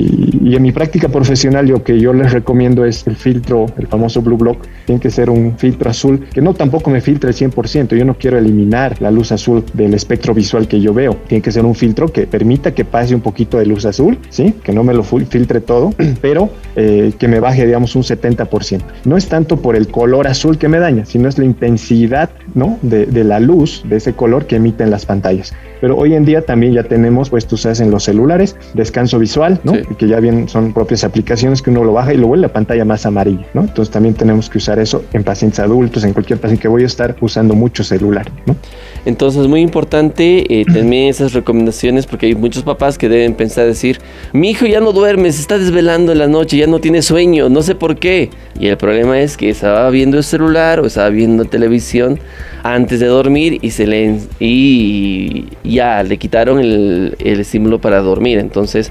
Y 0.00 0.56
en 0.56 0.62
mi 0.62 0.72
práctica 0.72 1.08
profesional, 1.08 1.66
lo 1.68 1.82
que 1.82 1.98
yo 2.00 2.12
les 2.12 2.32
recomiendo 2.32 2.84
es 2.84 3.06
el 3.06 3.16
filtro, 3.16 3.66
el 3.76 3.86
famoso 3.86 4.22
Blue 4.22 4.36
Block, 4.36 4.66
tiene 4.86 5.00
que 5.00 5.10
ser 5.10 5.30
un 5.30 5.56
filtro 5.58 5.90
azul, 5.90 6.26
que 6.32 6.40
no 6.40 6.54
tampoco 6.54 6.90
me 6.90 7.00
filtre 7.00 7.30
el 7.30 7.36
100%, 7.36 7.96
yo 7.96 8.04
no 8.04 8.14
quiero 8.14 8.38
eliminar 8.38 9.00
la 9.00 9.10
luz 9.10 9.32
azul 9.32 9.64
del 9.74 9.94
espectro 9.94 10.34
visual 10.34 10.68
que 10.68 10.80
yo 10.80 10.94
veo, 10.94 11.16
tiene 11.26 11.42
que 11.42 11.52
ser 11.52 11.64
un 11.64 11.74
filtro 11.74 12.08
que 12.08 12.26
permita 12.26 12.74
que 12.74 12.84
pase 12.84 13.14
un 13.14 13.20
poquito 13.20 13.58
de 13.58 13.66
luz 13.66 13.84
azul, 13.84 14.18
¿sí? 14.30 14.54
que 14.62 14.72
no 14.72 14.84
me 14.84 14.94
lo 14.94 15.02
filtre 15.02 15.60
todo, 15.60 15.92
pero 16.20 16.50
eh, 16.76 17.12
que 17.18 17.28
me 17.28 17.40
baje, 17.40 17.66
digamos, 17.66 17.94
un 17.96 18.02
70%. 18.02 18.80
No 19.04 19.16
es 19.16 19.28
tanto 19.28 19.60
por 19.60 19.76
el 19.76 19.88
color 19.88 20.26
azul 20.26 20.58
que 20.58 20.68
me 20.68 20.78
daña, 20.78 21.04
sino 21.04 21.28
es 21.28 21.38
la 21.38 21.44
intensidad 21.44 22.30
¿no? 22.54 22.78
de, 22.82 23.06
de 23.06 23.24
la 23.24 23.40
luz, 23.40 23.82
de 23.88 23.96
ese 23.96 24.12
color 24.12 24.46
que 24.46 24.56
emiten 24.56 24.90
las 24.90 25.06
pantallas. 25.06 25.52
Pero 25.80 25.96
hoy 25.96 26.14
en 26.14 26.24
día 26.24 26.42
también 26.42 26.72
ya 26.72 26.82
tenemos, 26.82 27.30
pues 27.30 27.46
tú 27.46 27.56
sabes, 27.56 27.80
en 27.80 27.90
los 27.90 28.04
celulares, 28.04 28.56
descanso 28.74 29.18
visual, 29.18 29.60
¿no? 29.64 29.72
que 29.96 30.08
ya 30.08 30.20
bien 30.20 30.48
son 30.48 30.72
propias 30.72 31.04
aplicaciones 31.04 31.62
que 31.62 31.70
uno 31.70 31.84
lo 31.84 31.92
baja 31.92 32.14
y 32.14 32.16
lo 32.16 32.26
vuelve 32.26 32.42
la 32.42 32.52
pantalla 32.52 32.84
más 32.84 33.06
amarilla, 33.06 33.46
¿no? 33.54 33.62
Entonces 33.62 33.90
también 33.92 34.14
tenemos 34.14 34.48
que 34.48 34.58
usar 34.58 34.78
eso 34.78 35.04
en 35.12 35.24
pacientes 35.24 35.60
adultos, 35.60 36.04
en 36.04 36.12
cualquier 36.12 36.40
paciente 36.40 36.62
que 36.62 36.68
voy 36.68 36.82
a 36.82 36.86
estar 36.86 37.16
usando 37.20 37.54
mucho 37.54 37.84
celular, 37.84 38.30
¿no? 38.46 38.56
Entonces 39.04 39.46
muy 39.46 39.60
importante 39.60 40.60
eh, 40.60 40.64
también 40.64 41.08
esas 41.10 41.32
recomendaciones 41.32 42.06
porque 42.06 42.26
hay 42.26 42.34
muchos 42.34 42.62
papás 42.62 42.98
que 42.98 43.08
deben 43.08 43.34
pensar 43.34 43.66
decir, 43.66 43.98
mi 44.32 44.50
hijo 44.50 44.66
ya 44.66 44.80
no 44.80 44.92
duerme, 44.92 45.32
se 45.32 45.40
está 45.40 45.58
desvelando 45.58 46.12
en 46.12 46.18
la 46.18 46.28
noche, 46.28 46.56
ya 46.56 46.66
no 46.66 46.80
tiene 46.80 47.02
sueño, 47.02 47.48
no 47.48 47.62
sé 47.62 47.74
por 47.74 47.96
qué. 47.96 48.30
Y 48.58 48.66
el 48.68 48.76
problema 48.76 49.20
es 49.20 49.36
que 49.36 49.50
estaba 49.50 49.88
viendo 49.90 50.16
el 50.16 50.24
celular 50.24 50.80
o 50.80 50.86
estaba 50.86 51.08
viendo 51.10 51.44
televisión 51.44 52.18
antes 52.62 53.00
de 53.00 53.06
dormir 53.06 53.58
y 53.62 53.70
se 53.70 53.86
le 53.86 54.18
y 54.40 55.46
ya 55.74 56.02
le 56.02 56.16
quitaron 56.16 56.58
el, 56.60 57.16
el 57.18 57.40
estímulo 57.40 57.80
para 57.80 58.00
dormir. 58.00 58.38
Entonces 58.38 58.90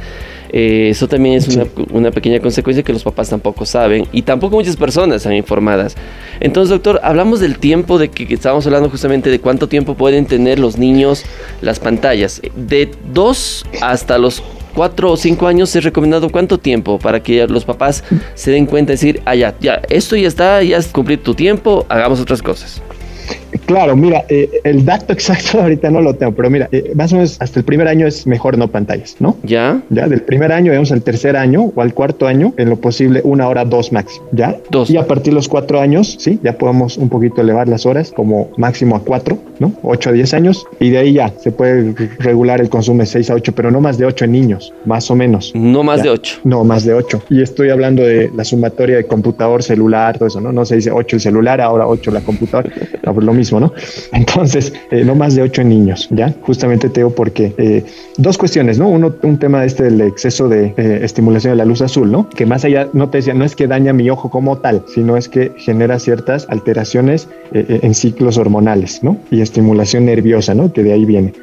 eh, 0.49 0.89
eso 0.89 1.07
también 1.07 1.35
es 1.35 1.59
una, 1.91 2.11
pequeña 2.11 2.39
consecuencia 2.39 2.83
que 2.83 2.93
los 2.93 3.03
papás 3.03 3.29
tampoco 3.29 3.65
saben 3.65 4.07
y 4.11 4.21
tampoco 4.21 4.55
muchas 4.55 4.77
personas 4.77 5.17
están 5.17 5.33
informadas. 5.33 5.95
Entonces, 6.39 6.69
doctor, 6.69 6.99
hablamos 7.03 7.39
del 7.39 7.59
tiempo 7.59 7.97
de 7.97 8.09
que, 8.09 8.33
estábamos 8.33 8.65
hablando 8.65 8.89
justamente 8.89 9.29
de 9.29 9.39
cuánto 9.39 9.67
tiempo 9.67 9.95
pueden 9.95 10.25
tener 10.25 10.59
los 10.59 10.77
niños 10.77 11.25
las 11.61 11.79
pantallas. 11.79 12.41
De 12.55 12.89
2 13.13 13.65
hasta 13.81 14.17
los 14.17 14.41
4 14.75 15.11
o 15.11 15.17
5 15.17 15.47
años 15.47 15.75
es 15.75 15.83
recomendado 15.83 16.29
cuánto 16.29 16.59
tiempo 16.59 16.99
para 16.99 17.21
que 17.21 17.45
los 17.47 17.65
papás 17.65 18.03
se 18.35 18.51
den 18.51 18.67
cuenta 18.67 18.93
y 18.93 18.95
decir, 18.95 19.21
ah, 19.25 19.35
ya, 19.35 19.55
ya, 19.59 19.81
esto 19.89 20.15
ya 20.15 20.27
está, 20.27 20.63
ya 20.63 20.77
has 20.77 20.87
cumplido 20.87 21.23
tu 21.23 21.33
tiempo, 21.33 21.85
hagamos 21.89 22.19
otras 22.19 22.41
cosas. 22.41 22.81
Claro, 23.65 23.95
mira, 23.95 24.23
eh, 24.29 24.49
el 24.63 24.85
dato 24.85 25.13
exacto 25.17 25.61
ahorita 25.61 25.89
no 25.89 26.01
lo 26.01 26.13
tengo, 26.13 26.33
pero 26.33 26.49
mira, 26.49 26.69
eh, 26.71 26.91
más 26.95 27.11
o 27.13 27.15
menos 27.15 27.37
hasta 27.39 27.59
el 27.59 27.65
primer 27.65 27.87
año 27.87 28.07
es 28.07 28.27
mejor 28.27 28.57
no 28.57 28.67
pantallas, 28.67 29.15
¿no? 29.19 29.37
Ya. 29.43 29.81
Ya, 29.89 30.07
del 30.07 30.21
primer 30.21 30.51
año, 30.51 30.71
digamos, 30.71 30.91
al 30.91 31.01
tercer 31.01 31.35
año 31.35 31.71
o 31.75 31.81
al 31.81 31.93
cuarto 31.93 32.27
año, 32.27 32.53
en 32.57 32.69
lo 32.69 32.77
posible, 32.77 33.21
una 33.23 33.47
hora, 33.47 33.65
dos 33.65 33.91
máximo, 33.91 34.25
¿ya? 34.31 34.55
Dos. 34.69 34.89
Y 34.89 34.97
a 34.97 35.05
partir 35.07 35.33
de 35.33 35.35
los 35.35 35.47
cuatro 35.47 35.79
años, 35.79 36.17
sí, 36.19 36.39
ya 36.43 36.57
podemos 36.57 36.97
un 36.97 37.09
poquito 37.09 37.41
elevar 37.41 37.67
las 37.67 37.85
horas, 37.85 38.11
como 38.15 38.49
máximo 38.57 38.95
a 38.95 39.01
cuatro, 39.01 39.39
¿no? 39.59 39.73
Ocho 39.83 40.09
a 40.09 40.13
diez 40.13 40.33
años, 40.33 40.65
y 40.79 40.89
de 40.89 40.97
ahí 40.99 41.13
ya 41.13 41.33
se 41.39 41.51
puede 41.51 41.93
regular 42.19 42.61
el 42.61 42.69
consumo 42.69 43.01
de 43.01 43.05
seis 43.05 43.29
a 43.29 43.35
ocho, 43.35 43.53
pero 43.53 43.71
no 43.71 43.81
más 43.81 43.97
de 43.97 44.05
ocho 44.05 44.25
en 44.25 44.31
niños, 44.31 44.73
más 44.85 45.09
o 45.11 45.15
menos. 45.15 45.51
No 45.55 45.83
más 45.83 46.03
de 46.03 46.09
ocho. 46.09 46.39
No, 46.43 46.63
más 46.63 46.85
de 46.85 46.93
ocho. 46.93 47.21
Y 47.29 47.41
estoy 47.41 47.69
hablando 47.69 48.03
de 48.03 48.31
la 48.35 48.43
sumatoria 48.43 48.97
de 48.97 49.05
computador, 49.05 49.63
celular, 49.63 50.17
todo 50.17 50.27
eso, 50.27 50.41
¿no? 50.41 50.51
No 50.51 50.65
se 50.65 50.75
dice 50.75 50.91
ocho 50.91 51.15
el 51.15 51.21
celular, 51.21 51.61
ahora 51.61 51.87
ocho 51.87 52.11
la 52.11 52.21
computadora, 52.21 52.69
no, 53.03 53.13
pues 53.13 53.25
lo 53.25 53.33
mismo, 53.33 53.46
¿no? 53.51 53.71
Entonces, 54.11 54.73
eh, 54.91 55.03
no 55.03 55.15
más 55.15 55.35
de 55.35 55.41
ocho 55.41 55.63
niños, 55.63 56.07
¿ya? 56.11 56.33
Justamente 56.41 56.89
te 56.89 57.01
digo 57.01 57.09
porque 57.09 57.53
eh, 57.57 57.83
dos 58.17 58.37
cuestiones, 58.37 58.77
¿no? 58.77 58.89
Uno, 58.89 59.13
un 59.23 59.39
tema 59.39 59.63
este 59.65 59.83
del 59.83 60.01
exceso 60.01 60.47
de 60.49 60.73
eh, 60.77 60.99
estimulación 61.01 61.53
de 61.53 61.57
la 61.57 61.65
luz 61.65 61.81
azul, 61.81 62.11
¿no? 62.11 62.29
Que 62.29 62.45
más 62.45 62.65
allá, 62.65 62.87
no 62.93 63.09
te 63.09 63.19
decía, 63.19 63.33
no 63.33 63.45
es 63.45 63.55
que 63.55 63.67
daña 63.67 63.93
mi 63.93 64.09
ojo 64.09 64.29
como 64.29 64.57
tal, 64.57 64.83
sino 64.93 65.17
es 65.17 65.29
que 65.29 65.51
genera 65.57 65.99
ciertas 65.99 66.45
alteraciones 66.49 67.27
en 67.53 67.93
ciclos 67.93 68.37
hormonales, 68.37 69.01
¿no? 69.03 69.17
Y 69.31 69.41
estimulación 69.41 70.05
nerviosa, 70.05 70.53
¿no? 70.53 70.71
Que 70.71 70.83
de 70.83 70.93
ahí 70.93 71.05
viene. 71.05 71.33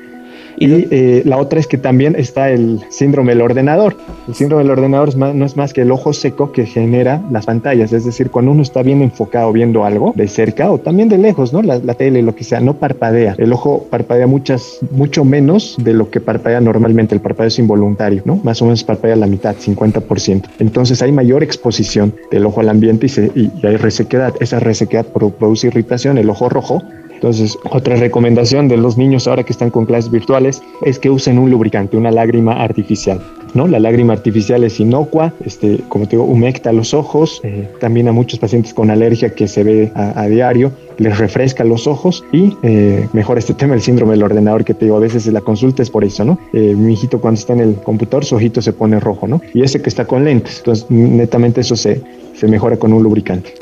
Y 0.56 0.86
eh, 0.90 1.22
la 1.24 1.38
otra 1.38 1.58
es 1.58 1.66
que 1.66 1.78
también 1.78 2.14
está 2.16 2.50
el 2.50 2.80
síndrome 2.90 3.32
del 3.32 3.42
ordenador. 3.42 3.96
El 4.28 4.34
síndrome 4.34 4.62
del 4.62 4.72
ordenador 4.72 5.16
no 5.16 5.44
es 5.44 5.56
más 5.56 5.72
que 5.72 5.82
el 5.82 5.90
ojo 5.90 6.12
seco 6.12 6.52
que 6.52 6.66
genera 6.66 7.22
las 7.30 7.46
pantallas. 7.46 7.92
Es 7.92 8.04
decir, 8.04 8.30
cuando 8.30 8.52
uno 8.52 8.62
está 8.62 8.82
bien 8.82 9.02
enfocado 9.02 9.52
viendo 9.52 9.84
algo 9.84 10.12
de 10.16 10.28
cerca 10.28 10.70
o 10.70 10.78
también 10.78 11.08
de 11.08 11.18
lejos, 11.18 11.52
¿no? 11.52 11.62
La, 11.62 11.78
la 11.78 11.94
tele, 11.94 12.22
lo 12.22 12.34
que 12.34 12.44
sea, 12.44 12.60
no 12.60 12.74
parpadea. 12.74 13.34
El 13.38 13.52
ojo 13.52 13.86
parpadea 13.90 14.26
muchas, 14.26 14.78
mucho 14.90 15.24
menos 15.24 15.76
de 15.82 15.92
lo 15.92 16.10
que 16.10 16.20
parpadea 16.20 16.60
normalmente. 16.60 17.14
El 17.14 17.20
parpadeo 17.20 17.48
es 17.48 17.58
involuntario, 17.58 18.22
¿no? 18.24 18.36
Más 18.36 18.62
o 18.62 18.66
menos 18.66 18.84
parpadea 18.84 19.16
la 19.16 19.26
mitad, 19.26 19.56
50%. 19.56 20.42
Entonces 20.58 21.02
hay 21.02 21.12
mayor 21.12 21.42
exposición 21.42 22.14
del 22.30 22.46
ojo 22.46 22.60
al 22.60 22.68
ambiente 22.68 23.06
y, 23.06 23.08
se, 23.08 23.30
y 23.34 23.50
hay 23.66 23.76
resequedad. 23.76 24.34
Esa 24.40 24.60
resequedad 24.60 25.06
produce 25.06 25.66
irritación. 25.66 26.18
El 26.18 26.30
ojo 26.30 26.48
rojo 26.48 26.82
entonces, 27.24 27.58
otra 27.70 27.96
recomendación 27.96 28.68
de 28.68 28.76
los 28.76 28.98
niños 28.98 29.26
ahora 29.26 29.44
que 29.44 29.52
están 29.52 29.70
con 29.70 29.86
clases 29.86 30.10
virtuales 30.10 30.62
es 30.82 30.98
que 30.98 31.08
usen 31.08 31.38
un 31.38 31.50
lubricante, 31.50 31.96
una 31.96 32.10
lágrima 32.10 32.62
artificial. 32.62 33.18
¿no? 33.54 33.66
La 33.66 33.80
lágrima 33.80 34.12
artificial 34.12 34.62
es 34.62 34.78
inocua, 34.78 35.32
este, 35.42 35.78
como 35.88 36.04
te 36.04 36.16
digo, 36.16 36.24
humecta 36.24 36.70
los 36.70 36.92
ojos, 36.92 37.40
eh, 37.42 37.66
también 37.80 38.08
a 38.08 38.12
muchos 38.12 38.38
pacientes 38.38 38.74
con 38.74 38.90
alergia 38.90 39.34
que 39.34 39.48
se 39.48 39.64
ve 39.64 39.90
a, 39.94 40.26
diario, 40.26 40.70
les 40.98 41.16
refresca 41.16 41.64
los 41.64 41.86
ojos 41.86 42.22
y 42.30 42.58
eh, 42.62 43.08
mejora 43.14 43.38
este 43.38 43.54
tema, 43.54 43.72
el 43.72 43.80
síndrome 43.80 44.12
del 44.12 44.22
ordenador 44.22 44.62
que 44.62 44.74
te 44.74 44.84
digo, 44.84 44.98
a 44.98 45.00
veces 45.00 45.26
la 45.28 45.40
consulta 45.40 45.82
es 45.82 45.88
por 45.88 46.04
eso, 46.04 46.26
¿no? 46.26 46.38
Eh, 46.52 46.74
mi 46.76 46.92
hijito 46.92 47.22
cuando 47.22 47.40
está 47.40 47.54
en 47.54 47.60
el 47.60 47.76
computador, 47.76 48.26
su 48.26 48.36
ojito 48.36 48.60
se 48.60 48.74
pone 48.74 49.00
rojo, 49.00 49.26
¿no? 49.26 49.40
Y 49.54 49.62
ese 49.62 49.80
que 49.80 49.88
está 49.88 50.04
con 50.04 50.26
lentes, 50.26 50.58
entonces 50.58 50.90
netamente 50.90 51.62
eso 51.62 51.74
se, 51.74 52.02
se 52.34 52.48
mejora 52.48 52.76
con 52.76 52.92
un 52.92 53.02
lubricante. 53.02 53.54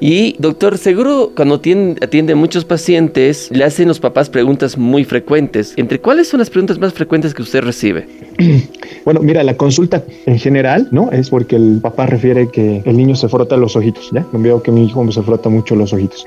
Y 0.00 0.36
doctor, 0.38 0.76
seguro 0.78 1.32
cuando 1.34 1.54
atiende, 1.54 2.32
a 2.32 2.36
muchos 2.36 2.64
pacientes, 2.64 3.48
le 3.50 3.64
hacen 3.64 3.88
los 3.88 3.98
papás 3.98 4.28
preguntas 4.28 4.76
muy 4.76 5.04
frecuentes. 5.04 5.74
¿Entre 5.76 6.00
cuáles 6.00 6.28
son 6.28 6.40
las 6.40 6.50
preguntas 6.50 6.78
más 6.78 6.92
frecuentes 6.92 7.32
que 7.34 7.42
usted 7.42 7.62
recibe? 7.62 8.06
Bueno, 9.04 9.20
mira, 9.20 9.44
la 9.44 9.56
consulta 9.56 10.02
en 10.26 10.36
general, 10.36 10.88
¿no? 10.90 11.12
Es 11.12 11.30
porque 11.30 11.54
el 11.54 11.78
papá 11.80 12.06
refiere 12.06 12.48
que 12.48 12.82
el 12.84 12.96
niño 12.96 13.14
se 13.14 13.28
frota 13.28 13.56
los 13.56 13.76
ojitos, 13.76 14.10
¿ya? 14.12 14.26
Veo 14.32 14.60
que 14.60 14.72
mi 14.72 14.84
hijo 14.84 15.08
se 15.12 15.22
frota 15.22 15.48
mucho 15.48 15.76
los 15.76 15.92
ojitos. 15.92 16.26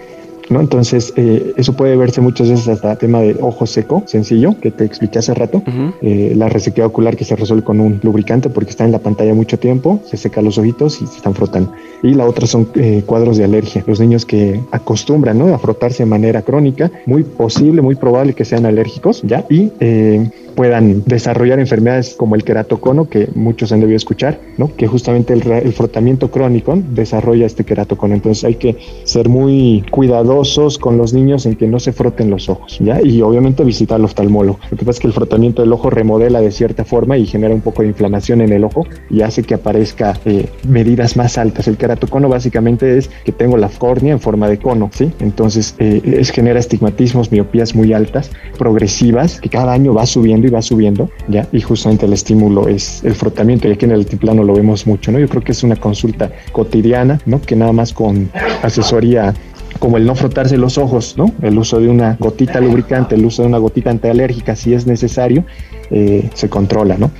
¿No? 0.49 0.59
Entonces, 0.59 1.13
eh, 1.15 1.53
eso 1.57 1.73
puede 1.73 1.95
verse 1.95 2.21
muchas 2.21 2.49
veces 2.49 2.67
hasta 2.67 2.95
tema 2.95 3.21
de 3.21 3.35
ojo 3.39 3.65
seco, 3.65 4.03
sencillo, 4.05 4.55
que 4.59 4.71
te 4.71 4.85
expliqué 4.85 5.19
hace 5.19 5.33
rato. 5.33 5.61
Eh, 6.01 6.33
la 6.35 6.49
resequedad 6.49 6.87
ocular 6.87 7.15
que 7.15 7.25
se 7.25 7.35
resuelve 7.35 7.63
con 7.63 7.79
un 7.79 7.99
lubricante 8.03 8.49
porque 8.49 8.71
está 8.71 8.85
en 8.85 8.91
la 8.91 8.99
pantalla 8.99 9.33
mucho 9.33 9.59
tiempo, 9.59 10.01
se 10.05 10.17
seca 10.17 10.41
los 10.41 10.57
ojitos 10.57 11.01
y 11.01 11.07
se 11.07 11.17
están 11.17 11.33
frotando. 11.33 11.71
Y 12.03 12.13
la 12.13 12.25
otra 12.25 12.47
son 12.47 12.69
eh, 12.75 13.03
cuadros 13.05 13.37
de 13.37 13.43
alergia. 13.43 13.83
Los 13.87 13.99
niños 13.99 14.25
que 14.25 14.59
acostumbran 14.71 15.37
¿no? 15.37 15.53
a 15.53 15.59
frotarse 15.59 16.03
de 16.03 16.09
manera 16.09 16.41
crónica, 16.41 16.91
muy 17.05 17.23
posible, 17.23 17.81
muy 17.81 17.95
probable 17.95 18.33
que 18.33 18.45
sean 18.45 18.65
alérgicos, 18.65 19.21
¿ya? 19.23 19.45
Y 19.49 19.71
puedan 20.59 21.05
desarrollar 21.05 21.57
enfermedades 21.57 22.15
como 22.15 22.35
el 22.35 22.43
queratocono, 22.43 23.07
que 23.07 23.29
muchos 23.33 23.71
han 23.71 23.79
debido 23.79 23.95
escuchar, 23.95 24.41
¿no? 24.57 24.75
que 24.75 24.87
justamente 24.87 25.31
el, 25.31 25.49
el, 25.49 25.71
frotamiento 25.71 26.31
crónico 26.31 26.77
desarrolla 26.91 27.45
este 27.45 27.63
queratocono. 27.63 28.13
Entonces 28.13 28.43
hay 28.43 28.55
que 28.55 28.75
ser 29.05 29.29
muy 29.29 29.85
cuidadosos 29.89 30.77
con 30.77 30.97
los 30.97 31.13
niños 31.13 31.45
en 31.45 31.55
que 31.55 31.65
no 31.65 31.79
se 31.79 31.93
froten 31.93 32.29
los 32.29 32.49
ojos, 32.49 32.77
¿ya? 32.81 33.01
Y 33.01 33.21
obviamente 33.21 33.63
visitar 33.63 33.95
al 33.95 34.03
oftalmólogo. 34.03 34.59
Lo 34.69 34.77
que 34.77 34.83
pasa 34.83 34.97
es 34.97 34.99
que 34.99 35.07
el 35.07 35.13
frotamiento 35.13 35.61
del 35.61 35.71
ojo 35.71 35.89
remodela 35.91 36.41
de 36.41 36.51
cierta 36.51 36.83
forma 36.83 37.17
y 37.17 37.25
genera 37.25 37.55
un 37.55 37.61
poco 37.61 37.83
de 37.83 37.87
inflamación 37.87 38.41
en 38.41 38.51
el 38.51 38.65
ojo 38.65 38.85
y 39.09 39.21
hace 39.21 39.43
que 39.43 39.53
aparezca 39.53 40.19
eh, 40.25 40.49
medidas 40.67 41.15
más 41.15 41.37
altas. 41.37 41.69
El 41.69 41.77
queratocono 41.77 42.27
básicamente 42.27 42.97
es 42.97 43.09
que 43.23 43.31
tengo 43.31 43.55
la 43.55 43.69
córnea 43.69 44.11
en 44.11 44.19
forma 44.19 44.49
de 44.49 44.57
cono, 44.57 44.89
¿sí? 44.91 45.09
Entonces 45.21 45.75
eh, 45.79 46.01
es, 46.03 46.31
genera 46.31 46.59
estigmatismos, 46.59 47.31
miopías 47.31 47.75
muy 47.75 47.93
altas, 47.93 48.29
progresivas, 48.57 49.39
que 49.39 49.47
cada 49.47 49.71
año 49.71 49.93
va 49.93 50.05
subiendo 50.05 50.48
va 50.49 50.61
subiendo, 50.61 51.09
¿ya? 51.27 51.47
Y 51.51 51.61
justamente 51.61 52.05
el 52.05 52.13
estímulo 52.13 52.67
es 52.67 53.03
el 53.03 53.15
frotamiento, 53.15 53.67
y 53.67 53.71
aquí 53.71 53.85
en 53.85 53.91
el 53.91 53.99
altiplano 53.99 54.43
lo 54.43 54.53
vemos 54.53 54.87
mucho, 54.87 55.11
¿no? 55.11 55.19
Yo 55.19 55.27
creo 55.27 55.43
que 55.43 55.51
es 55.51 55.63
una 55.63 55.75
consulta 55.75 56.31
cotidiana, 56.51 57.19
¿no? 57.25 57.41
Que 57.41 57.55
nada 57.55 57.71
más 57.71 57.93
con 57.93 58.29
asesoría 58.63 59.33
como 59.79 59.97
el 59.97 60.05
no 60.05 60.15
frotarse 60.15 60.57
los 60.57 60.77
ojos, 60.77 61.15
¿no? 61.17 61.31
El 61.41 61.57
uso 61.57 61.79
de 61.79 61.87
una 61.87 62.17
gotita 62.19 62.59
lubricante, 62.59 63.15
el 63.15 63.25
uso 63.25 63.43
de 63.43 63.47
una 63.47 63.57
gotita 63.57 63.89
antialérgica, 63.89 64.55
si 64.55 64.73
es 64.73 64.85
necesario, 64.85 65.45
eh, 65.91 66.29
se 66.33 66.49
controla, 66.49 66.97
¿no? 66.97 67.11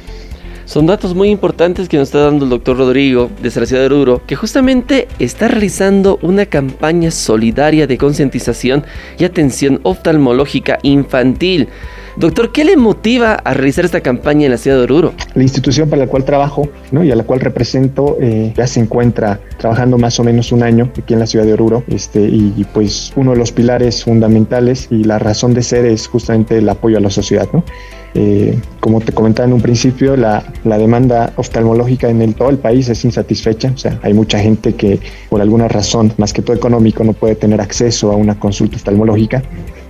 Son 0.69 0.85
datos 0.85 1.15
muy 1.15 1.29
importantes 1.29 1.89
que 1.89 1.97
nos 1.97 2.09
está 2.09 2.19
dando 2.19 2.45
el 2.45 2.51
doctor 2.51 2.77
Rodrigo 2.77 3.31
de 3.41 3.49
la 3.49 3.65
ciudad 3.65 3.81
de 3.81 3.87
Oruro, 3.87 4.21
que 4.27 4.35
justamente 4.35 5.07
está 5.17 5.47
realizando 5.47 6.19
una 6.21 6.45
campaña 6.45 7.09
solidaria 7.09 7.87
de 7.87 7.97
concientización 7.97 8.83
y 9.17 9.23
atención 9.23 9.79
oftalmológica 9.81 10.77
infantil. 10.83 11.69
Doctor, 12.19 12.51
¿qué 12.51 12.65
le 12.65 12.75
motiva 12.75 13.35
a 13.35 13.53
realizar 13.53 13.85
esta 13.85 14.01
campaña 14.01 14.43
en 14.43 14.51
la 14.51 14.57
ciudad 14.57 14.75
de 14.75 14.83
Oruro? 14.83 15.13
La 15.35 15.41
institución 15.41 15.89
para 15.89 16.03
la 16.03 16.11
cual 16.11 16.25
trabajo 16.25 16.67
¿no? 16.91 17.01
y 17.01 17.11
a 17.11 17.15
la 17.15 17.23
cual 17.23 17.39
represento 17.39 18.17
eh, 18.19 18.53
ya 18.57 18.67
se 18.67 18.81
encuentra 18.81 19.39
trabajando 19.57 19.97
más 19.97 20.19
o 20.19 20.25
menos 20.25 20.51
un 20.51 20.61
año 20.61 20.91
aquí 21.01 21.13
en 21.13 21.21
la 21.21 21.27
ciudad 21.27 21.45
de 21.45 21.53
Oruro 21.53 21.81
este, 21.87 22.19
y, 22.19 22.67
pues 22.73 23.13
uno 23.15 23.31
de 23.31 23.37
los 23.37 23.53
pilares 23.53 24.03
fundamentales 24.03 24.89
y 24.91 25.05
la 25.05 25.17
razón 25.17 25.53
de 25.53 25.63
ser 25.63 25.85
es 25.85 26.09
justamente 26.09 26.57
el 26.57 26.67
apoyo 26.67 26.97
a 26.97 26.99
la 26.99 27.09
sociedad. 27.09 27.47
¿no? 27.53 27.63
Eh, 28.15 28.59
como 28.81 28.99
te 28.99 29.13
comentaba 29.13 29.47
en 29.47 29.53
un 29.53 29.61
principio, 29.61 30.17
la, 30.17 30.43
la, 30.65 30.77
demanda 30.77 31.31
oftalmológica 31.37 32.09
en 32.09 32.33
todo 32.33 32.49
el 32.49 32.57
país 32.57 32.89
es 32.89 33.05
insatisfecha. 33.05 33.71
O 33.73 33.77
sea, 33.77 33.97
hay 34.03 34.13
mucha 34.13 34.39
gente 34.39 34.73
que 34.73 34.99
por 35.29 35.39
alguna 35.39 35.69
razón, 35.69 36.11
más 36.17 36.33
que 36.33 36.41
todo 36.41 36.53
económico, 36.53 37.01
no 37.05 37.13
puede 37.13 37.35
tener 37.35 37.61
acceso 37.61 38.11
a 38.11 38.17
una 38.17 38.37
consulta 38.37 38.75
oftalmológica. 38.75 39.41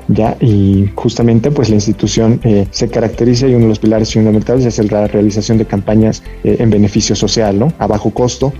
¿Ya? 0.10 0.36
Y 0.42 0.90
justamente 0.96 1.52
pues 1.52 1.70
la 1.70 1.76
institución 1.76 2.40
eh, 2.44 2.68
se 2.72 2.90
caracteriza 2.90 3.48
y 3.48 3.54
uno 3.54 3.64
de 3.64 3.70
los 3.70 3.80
pilares 3.80 4.14
fundamentales 4.14 4.66
es 4.66 4.92
la 4.92 5.08
realización 5.08 5.58
de 5.58 5.66
campañas 5.66 6.24
eh, 6.44 6.58
en 6.60 6.70
beneficio 6.70 7.16
social, 7.16 7.58
¿no? 7.58 7.72
A 7.80 7.88
bajo 7.88 8.12
costo 8.12 8.54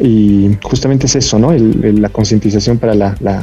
y 0.00 0.56
justamente 0.62 1.06
es 1.06 1.16
eso, 1.16 1.38
¿no? 1.38 1.52
la 1.52 2.08
concientización 2.08 2.78
para 2.78 2.94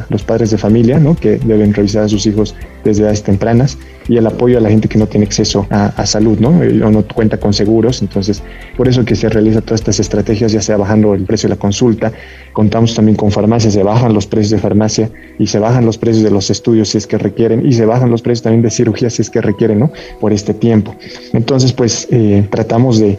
los 0.09 0.23
padres 0.23 0.49
de 0.49 0.57
familia, 0.57 0.99
¿no? 0.99 1.15
Que 1.15 1.37
deben 1.37 1.73
revisar 1.73 2.03
a 2.03 2.09
sus 2.09 2.25
hijos 2.25 2.55
desde 2.87 3.03
edades 3.03 3.23
tempranas 3.23 3.77
y 4.09 4.17
el 4.17 4.27
apoyo 4.27 4.57
a 4.57 4.61
la 4.61 4.69
gente 4.69 4.87
que 4.87 4.97
no 4.97 5.07
tiene 5.07 5.25
acceso 5.25 5.67
a, 5.69 6.05
salud, 6.05 6.39
¿no? 6.39 6.63
Eh, 6.63 6.81
o 6.83 6.89
no 6.89 7.03
cuenta 7.07 7.37
con 7.37 7.53
seguros. 7.53 8.01
Entonces, 8.01 8.41
por 8.75 8.87
eso 8.87 9.03
que 9.03 9.15
se 9.15 9.29
realiza 9.29 9.61
todas 9.61 9.81
estas 9.81 9.99
estrategias, 9.99 10.51
ya 10.51 10.61
sea 10.61 10.77
bajando 10.77 11.13
el 11.13 11.25
precio 11.25 11.49
de 11.49 11.55
la 11.55 11.59
consulta, 11.59 12.11
contamos 12.53 12.95
también 12.95 13.17
con 13.17 13.31
farmacias, 13.31 13.73
se 13.73 13.83
bajan 13.83 14.13
los 14.13 14.25
precios 14.25 14.51
de 14.51 14.57
farmacia 14.57 15.09
y 15.37 15.47
se 15.47 15.59
bajan 15.59 15.85
los 15.85 15.97
precios 15.97 16.23
de 16.23 16.31
los 16.31 16.49
estudios 16.49 16.89
si 16.89 16.97
es 16.97 17.07
que 17.07 17.17
requieren 17.17 17.65
y 17.65 17.73
se 17.73 17.85
bajan 17.85 18.09
los 18.09 18.21
precios 18.21 18.43
también 18.43 18.61
de 18.61 18.71
cirugía 18.71 19.09
si 19.09 19.21
es 19.21 19.29
que 19.29 19.41
requieren, 19.41 19.79
¿no? 19.79 19.91
Por 20.19 20.33
este 20.33 20.53
tiempo. 20.53 20.95
Entonces, 21.33 21.73
pues 21.73 22.07
eh, 22.11 22.45
tratamos 22.49 22.99
de, 22.99 23.17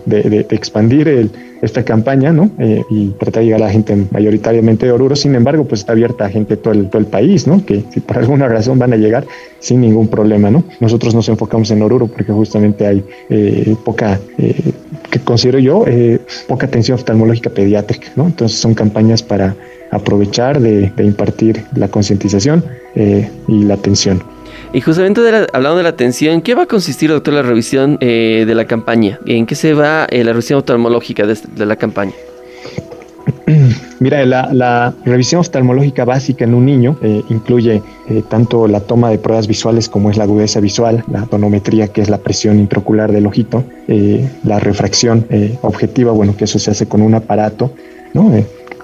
expandir 0.50 1.30
esta 1.62 1.84
campaña, 1.84 2.32
¿no? 2.32 2.50
Eh, 2.58 2.82
y 2.90 3.08
trata 3.10 3.40
de 3.40 3.46
llegar 3.46 3.62
a 3.62 3.66
la 3.66 3.70
gente 3.70 3.96
mayoritariamente 4.10 4.86
de 4.86 4.92
Oruro, 4.92 5.16
sin 5.16 5.34
embargo, 5.34 5.64
pues 5.64 5.80
está 5.80 5.92
abierta 5.92 6.26
a 6.26 6.28
gente 6.28 6.56
todo 6.56 6.72
el, 6.72 6.88
todo 6.88 7.00
el 7.00 7.06
país, 7.06 7.46
¿no? 7.46 7.64
Que 7.64 7.84
si 7.92 8.00
por 8.00 8.18
alguna 8.18 8.48
razón 8.48 8.78
van 8.78 8.92
a 8.92 8.96
llegar 8.96 9.26
sin 9.60 9.80
ningún 9.80 10.08
problema, 10.08 10.50
¿no? 10.50 10.64
Nosotros 10.80 11.14
nos 11.14 11.28
enfocamos 11.28 11.70
en 11.70 11.82
Oruro 11.82 12.06
porque 12.06 12.32
justamente 12.32 12.86
hay 12.86 13.04
eh, 13.28 13.76
poca, 13.84 14.20
eh, 14.38 14.72
que 15.10 15.20
considero 15.20 15.58
yo, 15.58 15.84
poca 16.46 16.66
atención 16.66 16.96
oftalmológica 16.96 17.50
pediátrica, 17.50 18.08
¿no? 18.16 18.26
Entonces 18.26 18.58
son 18.58 18.74
campañas 18.74 19.22
para 19.22 19.56
aprovechar 19.90 20.60
de, 20.60 20.90
de 20.90 21.04
impartir 21.04 21.64
la 21.74 21.88
concientización 21.88 22.64
y 22.94 23.64
la 23.64 23.74
atención. 23.74 24.22
Y 24.72 24.80
justamente 24.82 25.20
hablando 25.52 25.78
de 25.78 25.82
la 25.82 25.88
atención, 25.90 26.42
¿qué 26.42 26.54
va 26.54 26.64
a 26.64 26.66
consistir, 26.66 27.10
doctor, 27.10 27.32
la 27.32 27.42
revisión 27.42 27.96
eh, 28.00 28.44
de 28.46 28.54
la 28.54 28.66
campaña? 28.66 29.18
¿En 29.24 29.46
qué 29.46 29.54
se 29.54 29.72
va 29.72 30.06
eh, 30.10 30.22
la 30.24 30.32
revisión 30.32 30.58
oftalmológica 30.58 31.26
de, 31.26 31.66
la 31.66 31.76
campaña? 31.76 32.12
Mira, 34.00 34.24
la, 34.24 34.94
revisión 35.04 35.40
oftalmológica 35.40 36.04
básica 36.04 36.44
en 36.44 36.54
un 36.54 36.66
niño 36.66 36.96
eh, 37.02 37.22
incluye 37.28 37.82
tanto 38.28 38.66
la 38.68 38.80
toma 38.80 39.10
de 39.10 39.18
pruebas 39.18 39.46
visuales 39.46 39.88
como 39.88 40.10
es 40.10 40.16
la 40.16 40.24
agudeza 40.24 40.60
visual, 40.60 41.04
la 41.10 41.26
tonometría, 41.26 41.88
que 41.88 42.00
es 42.00 42.08
la 42.08 42.18
presión 42.18 42.58
intraocular 42.58 43.12
del 43.12 43.26
ojito, 43.26 43.64
la 44.44 44.58
refracción 44.58 45.26
objetiva, 45.60 46.12
bueno, 46.12 46.34
que 46.34 46.44
eso 46.44 46.58
se 46.58 46.70
hace 46.70 46.86
con 46.86 47.02
un 47.02 47.14
aparato, 47.14 47.70
¿no? 48.14 48.32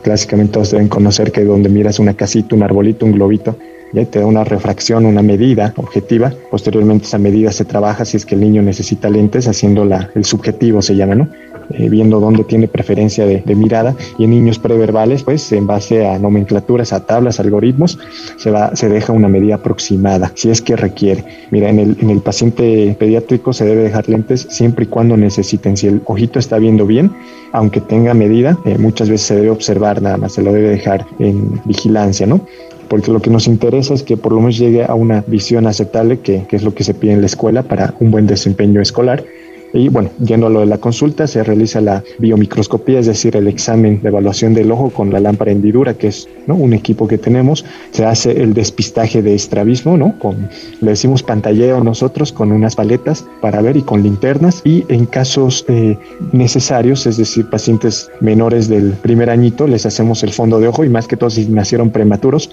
clásicamente 0.05 0.53
todos 0.53 0.71
deben 0.71 0.89
conocer 0.89 1.33
que 1.33 1.43
donde 1.45 1.71
miras 1.71 1.99
una 1.99 2.13
casita, 2.13 2.55
un 2.55 2.63
arbolito, 2.63 3.07
un 3.07 3.13
globito, 3.13 3.57
te 3.95 4.21
da 4.21 4.27
una 4.27 4.45
refracción, 4.45 5.07
una 5.07 5.23
medida 5.23 5.73
objetiva. 5.77 6.33
Posteriormente 6.51 7.07
esa 7.07 7.19
medida 7.19 7.53
se 7.53 7.65
trabaja 7.65 8.05
si 8.05 8.17
es 8.17 8.27
que 8.27 8.35
el 8.35 8.41
niño 8.41 8.63
necesita 8.63 9.09
lentes, 9.09 9.47
haciendo 9.47 9.85
la, 9.85 10.11
el 10.15 10.25
subjetivo 10.25 10.83
se 10.83 10.97
llama, 10.97 11.15
¿no? 11.15 11.29
Eh, 11.71 11.89
viendo 11.89 12.21
dónde 12.21 12.45
tiene 12.45 12.69
preferencia 12.69 13.25
de, 13.25 13.43
mirada 13.55 13.97
y 14.19 14.25
en 14.25 14.31
niños 14.31 14.59
preverbales 14.59 15.23
pues 15.23 15.51
en 15.53 15.67
base 15.67 16.07
a 16.07 16.19
nomenclaturas, 16.19 16.93
a 16.93 17.07
tablas, 17.07 17.41
algoritmos 17.41 17.99
se, 18.37 18.51
va, 18.51 18.77
se 18.77 18.89
deja 18.89 19.13
una 19.13 19.29
medida 19.29 19.55
aproximada 19.55 20.31
si 20.35 20.51
es 20.51 20.61
que 20.61 20.77
requiere. 20.77 21.25
Mira, 21.51 21.71
en 21.71 21.79
el, 21.79 21.97
en 22.01 22.11
el 22.11 22.21
paciente 22.21 22.95
pediátrico 22.99 23.53
se 23.53 23.65
debe 23.65 23.85
dejar 23.85 24.09
lentes 24.09 24.47
siempre 24.51 24.85
y 24.85 24.89
cuando 24.89 25.17
necesiten. 25.17 25.77
Si 25.77 25.87
el 25.87 26.03
ojito 26.05 26.39
está 26.39 26.59
viendo 26.59 26.87
bien, 26.87 27.13
aunque 27.53 27.81
tenga 27.81 28.13
medida, 28.13 28.59
eh, 28.67 28.77
muchas 28.77 29.09
veces 29.09 29.27
se 29.27 29.37
debe 29.37 29.51
observar 29.51 30.03
nada 30.03 30.17
más, 30.17 30.33
se 30.33 30.43
lo 30.43 30.53
debe 30.53 30.69
dejar 30.69 31.07
en 31.19 31.61
vigilancia, 31.65 32.27
¿no? 32.27 32.41
Porque 32.89 33.11
lo 33.11 33.21
que 33.21 33.31
nos 33.31 33.47
interesa 33.47 33.95
es 33.95 34.03
que 34.03 34.17
por 34.17 34.33
lo 34.33 34.41
menos 34.41 34.59
llegue 34.59 34.85
a 34.85 34.95
una 34.95 35.25
visión 35.27 35.67
aceptable, 35.67 36.21
que, 36.21 36.47
es 36.51 36.63
lo 36.63 36.75
que 36.75 36.85
se 36.85 36.95
pide 36.95 37.13
en 37.13 37.21
la 37.21 37.27
escuela 37.27 37.63
para 37.63 37.95
un 38.01 38.11
buen 38.11 38.27
desempeño 38.27 38.81
escolar. 38.81 39.25
Y 39.75 39.89
bueno, 39.89 40.11
yendo 40.25 40.47
a 40.47 40.51
lo 40.51 40.61
de 40.61 40.67
la 40.67 40.79
consulta, 40.79 41.27
se 41.27 41.43
realiza 41.43 41.81
la 41.81 42.05
biomicroscopía, 42.21 43.01
es 43.01 43.07
decir, 43.07 43.37
el 43.37 43.49
examen 43.49 44.01
de 44.01 44.09
evaluación 44.09 44.55
del 44.55 44.71
ojo 44.71 44.91
con 44.91 45.13
la 45.13 45.19
lámpara 45.19 45.51
hendidura, 45.51 45.95
que 45.95 46.07
es 46.07 46.29
¿no? 46.47 46.55
un 46.55 46.75
equipo 46.75 47.09
que 47.09 47.19
tenemos. 47.19 47.65
Se 47.91 48.05
hace 48.05 48.41
el 48.41 48.55
despistaje 48.55 49.21
de 49.21 49.35
estrabismo, 49.35 49.97
¿no? 49.97 50.17
Con, 50.21 50.49
le 50.81 50.91
decimos 50.91 51.25
pantalleo 51.25 51.83
nosotros 51.83 52.33
con 52.33 52.53
unas 52.53 52.77
paletas 52.77 53.27
para 53.41 53.61
ver 53.63 53.77
y 53.77 53.83
con 53.83 54.05
linternas. 54.05 54.63
Y 54.65 54.85
en 54.89 55.07
casos 55.07 55.65
eh, 55.67 55.99
necesarios, 56.31 57.05
es 57.09 57.17
decir, 57.17 57.51
pacientes 57.51 58.09
menores 58.21 58.69
del 58.69 58.93
primer 58.93 59.29
añito, 59.29 59.67
les 59.67 59.87
hacemos 59.87 60.23
el 60.23 60.31
fondo 60.31 60.61
de 60.61 60.69
ojo 60.69 60.85
y 60.85 60.89
más 60.89 61.09
que 61.09 61.17
todos 61.17 61.35
si 61.35 61.47
nacieron 61.47 61.91
prematuros, 61.91 62.49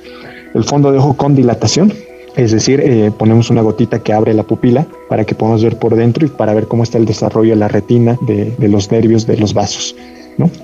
el 0.56 0.64
fondo 0.64 0.92
de 0.92 0.98
ojo 0.98 1.14
con 1.14 1.36
dilatación 1.36 1.94
es 2.36 2.52
decir, 2.52 2.80
eh, 2.80 3.12
ponemos 3.18 3.50
una 3.50 3.62
gotita 3.62 4.00
que 4.00 4.14
abre 4.14 4.34
la 4.34 4.44
pupila 4.44 4.88
para 5.10 5.26
que 5.26 5.36
podamos 5.36 5.64
ver 5.64 5.78
por 5.78 5.96
dentro 5.96 6.26
y 6.26 6.30
para 6.30 6.54
ver 6.54 6.68
cómo 6.68 6.84
está 6.84 6.98
el 6.98 7.06
desarrollo 7.06 7.52
de 7.52 7.58
la 7.58 7.68
retina, 7.68 8.18
de, 8.22 8.56
los 8.68 8.92
nervios, 8.92 9.28
de 9.28 9.38
los 9.38 9.54
vasos. 9.54 9.96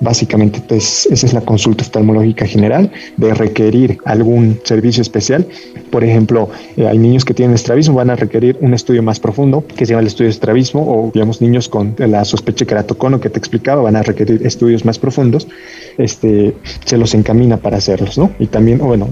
Básicamente, 0.00 0.60
pues, 0.66 1.06
esa 1.10 1.26
es 1.26 1.32
la 1.32 1.40
consulta 1.40 1.84
oftalmológica 1.84 2.46
general 2.46 2.90
de 3.16 3.34
requerir 3.34 3.98
algún 4.04 4.58
servicio 4.64 5.02
especial. 5.02 5.46
Por 5.90 6.04
ejemplo, 6.04 6.48
eh, 6.76 6.86
hay 6.86 6.98
niños 6.98 7.24
que 7.24 7.34
tienen 7.34 7.54
estrabismo, 7.54 7.94
van 7.94 8.10
a 8.10 8.16
requerir 8.16 8.56
un 8.60 8.74
estudio 8.74 9.02
más 9.02 9.20
profundo 9.20 9.64
que 9.66 9.86
se 9.86 9.92
llama 9.92 10.02
el 10.02 10.08
estudio 10.08 10.26
de 10.26 10.32
estrabismo 10.32 10.82
o, 10.82 11.10
digamos, 11.12 11.40
niños 11.40 11.68
con 11.68 11.94
la 11.98 12.24
sospecha 12.24 12.64
de 12.64 12.66
keratocono 12.66 13.20
que 13.20 13.30
te 13.30 13.38
explicaba 13.38 13.82
van 13.82 13.96
a 13.96 14.02
requerir 14.02 14.46
estudios 14.46 14.84
más 14.84 14.98
profundos. 14.98 15.48
Este, 15.96 16.54
se 16.84 16.96
los 16.96 17.14
encamina 17.14 17.56
para 17.56 17.78
hacerlos, 17.78 18.18
¿no? 18.18 18.30
Y 18.38 18.46
también, 18.46 18.78
bueno, 18.78 19.08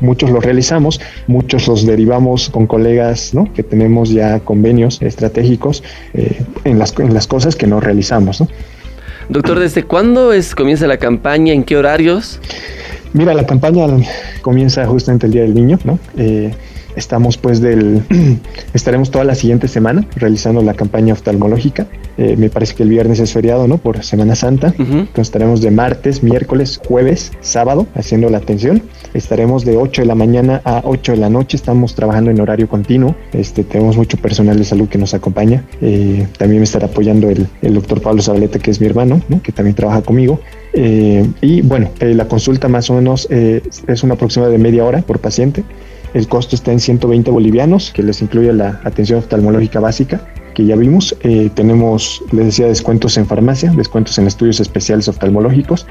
muchos 0.00 0.30
los 0.30 0.44
realizamos, 0.44 1.00
muchos 1.26 1.66
los 1.66 1.84
derivamos 1.84 2.50
con 2.50 2.66
colegas, 2.66 3.34
¿no? 3.34 3.52
Que 3.52 3.62
tenemos 3.62 4.10
ya 4.10 4.40
convenios 4.40 5.00
estratégicos 5.02 5.82
eh, 6.14 6.42
en, 6.64 6.78
las, 6.78 6.96
en 6.98 7.14
las 7.14 7.26
cosas 7.26 7.56
que 7.56 7.66
no 7.66 7.80
realizamos, 7.80 8.40
¿no? 8.40 8.48
Doctor, 9.30 9.60
¿desde 9.60 9.84
cuándo 9.84 10.32
es, 10.32 10.56
comienza 10.56 10.88
la 10.88 10.96
campaña? 10.96 11.52
¿En 11.52 11.62
qué 11.62 11.76
horarios? 11.76 12.40
Mira, 13.12 13.32
la 13.32 13.46
campaña 13.46 13.86
comienza 14.42 14.84
justamente 14.86 15.26
el 15.26 15.32
Día 15.32 15.42
del 15.42 15.54
Niño, 15.54 15.78
¿no? 15.84 16.00
Eh, 16.16 16.52
estamos 16.96 17.36
pues 17.36 17.60
del... 17.60 18.02
estaremos 18.74 19.10
toda 19.10 19.24
la 19.24 19.34
siguiente 19.34 19.68
semana 19.68 20.06
realizando 20.16 20.62
la 20.62 20.74
campaña 20.74 21.12
oftalmológica. 21.12 21.86
Eh, 22.18 22.36
me 22.36 22.50
parece 22.50 22.74
que 22.74 22.82
el 22.82 22.90
viernes 22.90 23.20
es 23.20 23.32
feriado, 23.32 23.66
¿no? 23.66 23.78
Por 23.78 24.02
Semana 24.04 24.34
Santa. 24.34 24.74
Entonces 24.78 25.08
estaremos 25.18 25.60
de 25.60 25.70
martes, 25.70 26.22
miércoles, 26.22 26.80
jueves, 26.86 27.32
sábado 27.40 27.86
haciendo 27.94 28.28
la 28.28 28.38
atención. 28.38 28.82
Estaremos 29.14 29.64
de 29.64 29.76
8 29.76 30.02
de 30.02 30.06
la 30.06 30.14
mañana 30.14 30.60
a 30.64 30.82
8 30.84 31.12
de 31.12 31.18
la 31.18 31.30
noche. 31.30 31.56
Estamos 31.56 31.94
trabajando 31.94 32.30
en 32.30 32.40
horario 32.40 32.68
continuo. 32.68 33.14
Este, 33.32 33.64
tenemos 33.64 33.96
mucho 33.96 34.16
personal 34.18 34.58
de 34.58 34.64
salud 34.64 34.88
que 34.88 34.98
nos 34.98 35.14
acompaña. 35.14 35.64
Eh, 35.80 36.26
también 36.36 36.60
me 36.60 36.64
estará 36.64 36.86
apoyando 36.86 37.30
el, 37.30 37.46
el 37.62 37.74
doctor 37.74 38.00
Pablo 38.00 38.22
Zabaleta, 38.22 38.58
que 38.58 38.70
es 38.70 38.80
mi 38.80 38.86
hermano, 38.86 39.20
¿no? 39.28 39.42
que 39.42 39.52
también 39.52 39.74
trabaja 39.74 40.02
conmigo. 40.02 40.40
Eh, 40.72 41.26
y 41.40 41.62
bueno, 41.62 41.90
eh, 42.00 42.14
la 42.14 42.28
consulta 42.28 42.68
más 42.68 42.90
o 42.90 42.94
menos 42.94 43.26
eh, 43.30 43.62
es 43.86 44.02
una 44.02 44.14
aproximada 44.14 44.52
de 44.52 44.58
media 44.58 44.84
hora 44.84 45.02
por 45.02 45.18
paciente. 45.18 45.64
El 46.12 46.26
costo 46.26 46.56
está 46.56 46.72
en 46.72 46.80
120 46.80 47.30
bolivianos, 47.30 47.92
que 47.92 48.02
les 48.02 48.20
incluye 48.20 48.52
la 48.52 48.80
atención 48.84 49.20
oftalmológica 49.20 49.78
básica, 49.78 50.20
que 50.54 50.64
ya 50.64 50.74
vimos. 50.74 51.16
Eh, 51.22 51.50
tenemos, 51.54 52.22
les 52.32 52.46
decía, 52.46 52.66
descuentos 52.66 53.16
en 53.16 53.26
farmacia, 53.26 53.72
descuentos 53.72 54.18
en 54.18 54.26
estudios 54.26 54.58
especiales 54.58 55.06
oftalmológicos. 55.08 55.86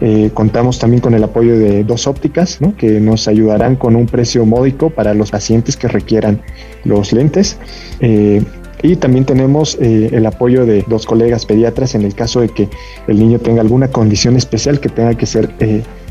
Eh, 0.00 0.30
contamos 0.32 0.78
también 0.78 1.00
con 1.00 1.14
el 1.14 1.24
apoyo 1.24 1.58
de 1.58 1.82
dos 1.82 2.06
ópticas, 2.06 2.60
¿no? 2.60 2.76
que 2.76 3.00
nos 3.00 3.26
ayudarán 3.26 3.74
con 3.74 3.96
un 3.96 4.06
precio 4.06 4.46
módico 4.46 4.90
para 4.90 5.12
los 5.12 5.32
pacientes 5.32 5.76
que 5.76 5.88
requieran 5.88 6.40
los 6.84 7.12
lentes. 7.12 7.58
Eh, 8.00 8.44
y 8.82 8.96
también 8.96 9.24
tenemos 9.24 9.78
el 9.80 10.26
apoyo 10.26 10.66
de 10.66 10.84
dos 10.86 11.06
colegas 11.06 11.46
pediatras 11.46 11.94
en 11.94 12.02
el 12.02 12.14
caso 12.14 12.42
de 12.42 12.50
que 12.50 12.68
el 13.08 13.18
niño 13.18 13.38
tenga 13.38 13.62
alguna 13.62 13.88
condición 13.88 14.36
especial 14.36 14.78
que 14.78 14.90
tenga 14.90 15.14
que 15.14 15.24
ser 15.24 15.48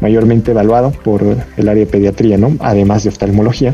mayormente 0.03 0.51
evaluado 0.51 0.91
por 0.91 1.23
el 1.23 1.69
área 1.69 1.85
de 1.85 1.89
pediatría, 1.89 2.37
¿no? 2.37 2.55
además 2.59 3.03
de 3.03 3.09
oftalmología. 3.09 3.73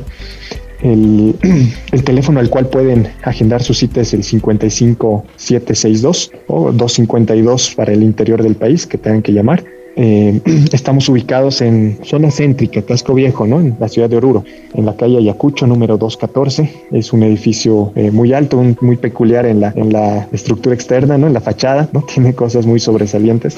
El, 0.82 1.36
el, 1.92 2.04
teléfono 2.04 2.39
al 2.39 2.50
cual 2.50 2.68
pueden 2.68 3.08
agendar 3.24 3.63
su 3.63 3.74
cita 3.74 4.02
es 4.02 4.13
el 4.13 4.24
55762 4.24 6.32
o 6.48 6.72
252 6.72 7.74
para 7.76 7.92
el 7.92 8.04
interior 8.04 8.44
del 8.44 8.56
país 8.56 8.86
que 8.86 9.00
tengan 9.00 9.24
que 9.24 9.34
llamar. 9.34 9.63
Eh, 9.96 10.39
estamos 10.72 11.10
ubicados 11.10 11.62
en 11.62 11.98
zona 12.04 12.30
céntrica, 12.30 12.84
Casco 12.84 13.15
Viejo, 13.15 13.48
¿no? 13.48 13.60
en 13.60 13.76
la 13.80 13.89
ciudad 13.89 14.08
de 14.08 14.18
Oruro, 14.18 14.44
en 14.76 14.86
la 14.86 14.96
calle 14.96 15.18
Ayacucho, 15.18 15.65
número 15.65 15.98
214. 15.98 16.72
Es 16.92 17.12
un 17.12 17.24
edificio 17.24 17.92
eh, 17.96 18.12
muy 18.12 18.34
alto, 18.34 18.60
un, 18.60 18.78
muy 18.82 18.98
peculiar 18.98 19.48
en 19.48 19.62
la, 19.62 19.74
en 19.76 19.92
la 19.92 20.28
estructura 20.32 20.76
externa, 20.76 21.18
¿no? 21.18 21.26
en 21.26 21.34
la 21.34 21.42
fachada, 21.42 21.89
¿no? 21.92 22.02
tiene 22.13 22.36
cosas 22.36 22.68
muy 22.68 22.80
sobresalientes 22.80 23.58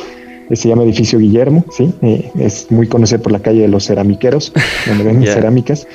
se 0.54 0.68
llama 0.70 0.84
Edificio 0.84 1.20
Guillermo, 1.20 1.66
¿sí? 1.72 1.94
Eh, 2.02 2.30
es 2.40 2.72
muy 2.72 2.88
conocido 2.88 3.22
por 3.22 3.32
la 3.32 3.40
calle 3.40 3.62
de 3.62 3.68
los 3.68 3.86
ceramiqueros, 3.86 4.54
donde 4.88 5.04
venden 5.04 5.24
yeah. 5.24 5.34
cerámicas. 5.34 5.88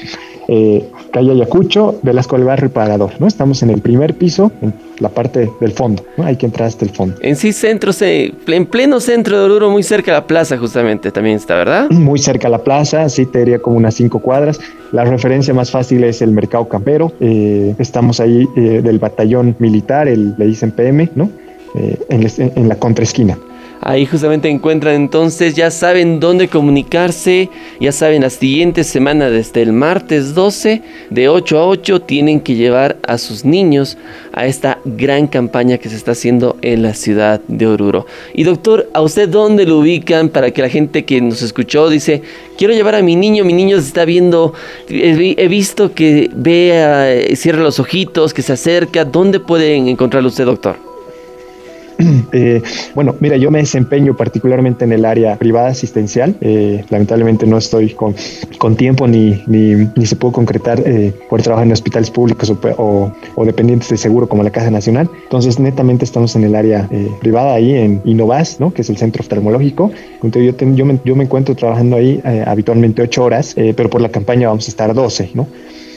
Eh, 0.49 0.89
calle 1.13 1.33
Ayacucho, 1.33 1.99
Velasco 2.03 2.37
del 2.37 2.45
Barrio 2.45 2.67
y 2.67 2.69
Pagador, 2.69 3.11
¿no? 3.19 3.27
Estamos 3.27 3.63
en 3.63 3.71
el 3.71 3.81
primer 3.81 4.15
piso, 4.15 4.53
en 4.63 4.73
la 5.01 5.09
parte 5.09 5.51
del 5.61 5.73
fondo, 5.73 6.05
¿no? 6.17 6.25
Hay 6.25 6.37
que 6.37 6.47
entrar 6.47 6.69
hasta 6.69 6.85
el 6.85 6.93
fondo. 6.93 7.17
En 7.21 7.35
sí, 7.35 7.53
centro, 7.53 7.91
en 8.01 8.67
pleno 8.67 9.01
centro 9.01 9.39
de 9.39 9.45
Oruro, 9.45 9.71
muy 9.71 9.83
cerca 9.83 10.13
de 10.13 10.19
la 10.19 10.27
plaza 10.27 10.57
justamente, 10.57 11.11
también 11.11 11.37
está, 11.37 11.57
¿verdad? 11.57 11.91
Muy 11.91 12.21
cerca 12.21 12.47
de 12.47 12.53
la 12.53 12.63
plaza, 12.63 13.09
sí, 13.09 13.27
te 13.27 13.41
diría 13.41 13.59
como 13.59 13.77
unas 13.77 13.95
cinco 13.95 14.21
cuadras. 14.21 14.61
La 14.93 15.05
referencia 15.05 15.53
más 15.53 15.71
fácil 15.71 16.05
es 16.05 16.23
el 16.23 16.31
Mercado 16.31 16.69
Campero. 16.69 17.13
Eh, 17.19 17.75
estamos 17.79 18.21
ahí 18.21 18.47
eh, 18.57 18.83
del 18.83 18.99
batallón 19.01 19.57
militar, 19.59 20.07
el, 20.07 20.35
le 20.39 20.47
dicen 20.47 20.71
PM, 20.71 21.11
¿no? 21.17 21.29
Eh, 21.75 21.99
en, 22.09 22.53
en 22.55 22.69
la 22.69 22.77
contraesquina. 22.77 23.37
Ahí 23.89 24.05
justamente 24.05 24.49
encuentran 24.49 24.97
entonces, 24.97 25.55
ya 25.55 25.71
saben 25.71 26.19
dónde 26.19 26.49
comunicarse, 26.49 27.51
ya 27.79 27.93
saben, 27.93 28.23
la 28.23 28.31
siguiente 28.31 28.83
semana 28.83 29.31
desde 29.31 29.63
el 29.63 29.73
martes 29.73 30.35
12 30.35 30.83
de 31.11 31.29
8 31.29 31.57
a 31.57 31.69
8 31.69 32.01
tienen 32.01 32.41
que 32.41 32.57
llevar 32.57 32.97
a 33.07 33.17
sus 33.17 33.45
niños 33.45 33.97
a 34.33 34.47
esta 34.47 34.81
gran 34.85 35.29
campaña 35.29 35.79
que 35.79 35.89
se 35.89 35.95
está 35.95 36.11
haciendo 36.11 36.57
en 36.63 36.83
la 36.83 36.95
ciudad 36.95 37.41
de 37.47 37.69
Oruro. 37.69 38.07
Y 38.35 38.43
doctor, 38.43 38.91
¿a 38.93 39.03
usted 39.03 39.29
dónde 39.29 39.67
lo 39.67 39.79
ubican 39.79 40.31
para 40.31 40.51
que 40.51 40.63
la 40.63 40.69
gente 40.69 41.05
que 41.05 41.21
nos 41.21 41.43
escuchó 41.43 41.89
dice, 41.89 42.23
quiero 42.59 42.75
llevar 42.75 42.97
a 42.97 43.03
mi 43.03 43.15
niño, 43.15 43.45
mi 43.45 43.53
niño 43.53 43.81
se 43.81 43.87
está 43.87 44.05
viendo, 44.05 44.53
he 44.89 45.47
visto 45.47 45.95
que 45.95 46.29
vea, 46.35 47.07
cierra 47.37 47.63
los 47.63 47.79
ojitos, 47.79 48.35
que 48.35 48.43
se 48.43 48.53
acerca, 48.53 49.05
¿dónde 49.05 49.39
pueden 49.39 49.87
encontrarlo 49.87 50.29
usted, 50.29 50.45
doctor? 50.45 50.86
Eh, 52.33 52.61
bueno, 52.95 53.15
mira, 53.21 53.37
yo 53.37 53.51
me 53.51 53.61
desempeño 53.61 54.17
particularmente 54.17 54.85
en 54.85 54.93
el 54.93 55.05
área 55.05 55.37
privada 55.37 55.69
asistencial. 55.69 56.37
Eh, 56.41 56.85
lamentablemente 56.91 57.47
no 57.47 57.57
estoy 57.57 57.91
con, 57.91 58.15
con 58.59 58.77
tiempo 58.77 59.07
ni, 59.07 59.43
ni, 59.47 59.89
ni, 59.97 60.07
se 60.07 60.17
puede 60.17 60.35
concretar 60.35 60.83
eh, 60.85 61.13
por 61.31 61.41
trabajar 61.41 61.67
en 61.67 61.73
hospitales 61.73 62.11
públicos 62.11 62.51
o, 62.51 63.13
o, 63.37 63.45
dependientes 63.45 63.89
de 63.89 63.97
seguro 63.97 64.29
como 64.29 64.43
la 64.43 64.51
Caja 64.51 64.71
Nacional. 64.71 65.09
Entonces, 65.23 65.59
netamente 65.59 66.05
estamos 66.05 66.35
en 66.37 66.45
el 66.45 66.55
área 66.55 66.89
eh, 66.91 67.09
privada 67.21 67.55
ahí 67.55 67.75
en 67.75 68.03
Innovas, 68.05 68.61
¿no? 68.61 68.75
que 68.75 68.83
es 68.83 68.91
el 68.91 68.97
centro 68.97 69.23
oftalmológico. 69.23 69.91
Te, 70.31 70.53
yo, 70.75 70.85
me, 70.85 71.01
yo 71.05 71.17
me 71.17 71.25
encuentro 71.25 71.55
trabajando 71.55 71.97
ahí 71.97 72.21
eh, 72.25 72.45
habitualmente 72.47 73.03
ocho 73.03 73.25
horas, 73.25 73.55
pero 73.55 73.89
por 73.89 74.01
la 74.01 74.09
campaña 74.09 74.49
vamos 74.49 74.67
a 74.67 74.71
estar 74.71 74.93
12, 74.93 75.31
¿no? 75.35 75.47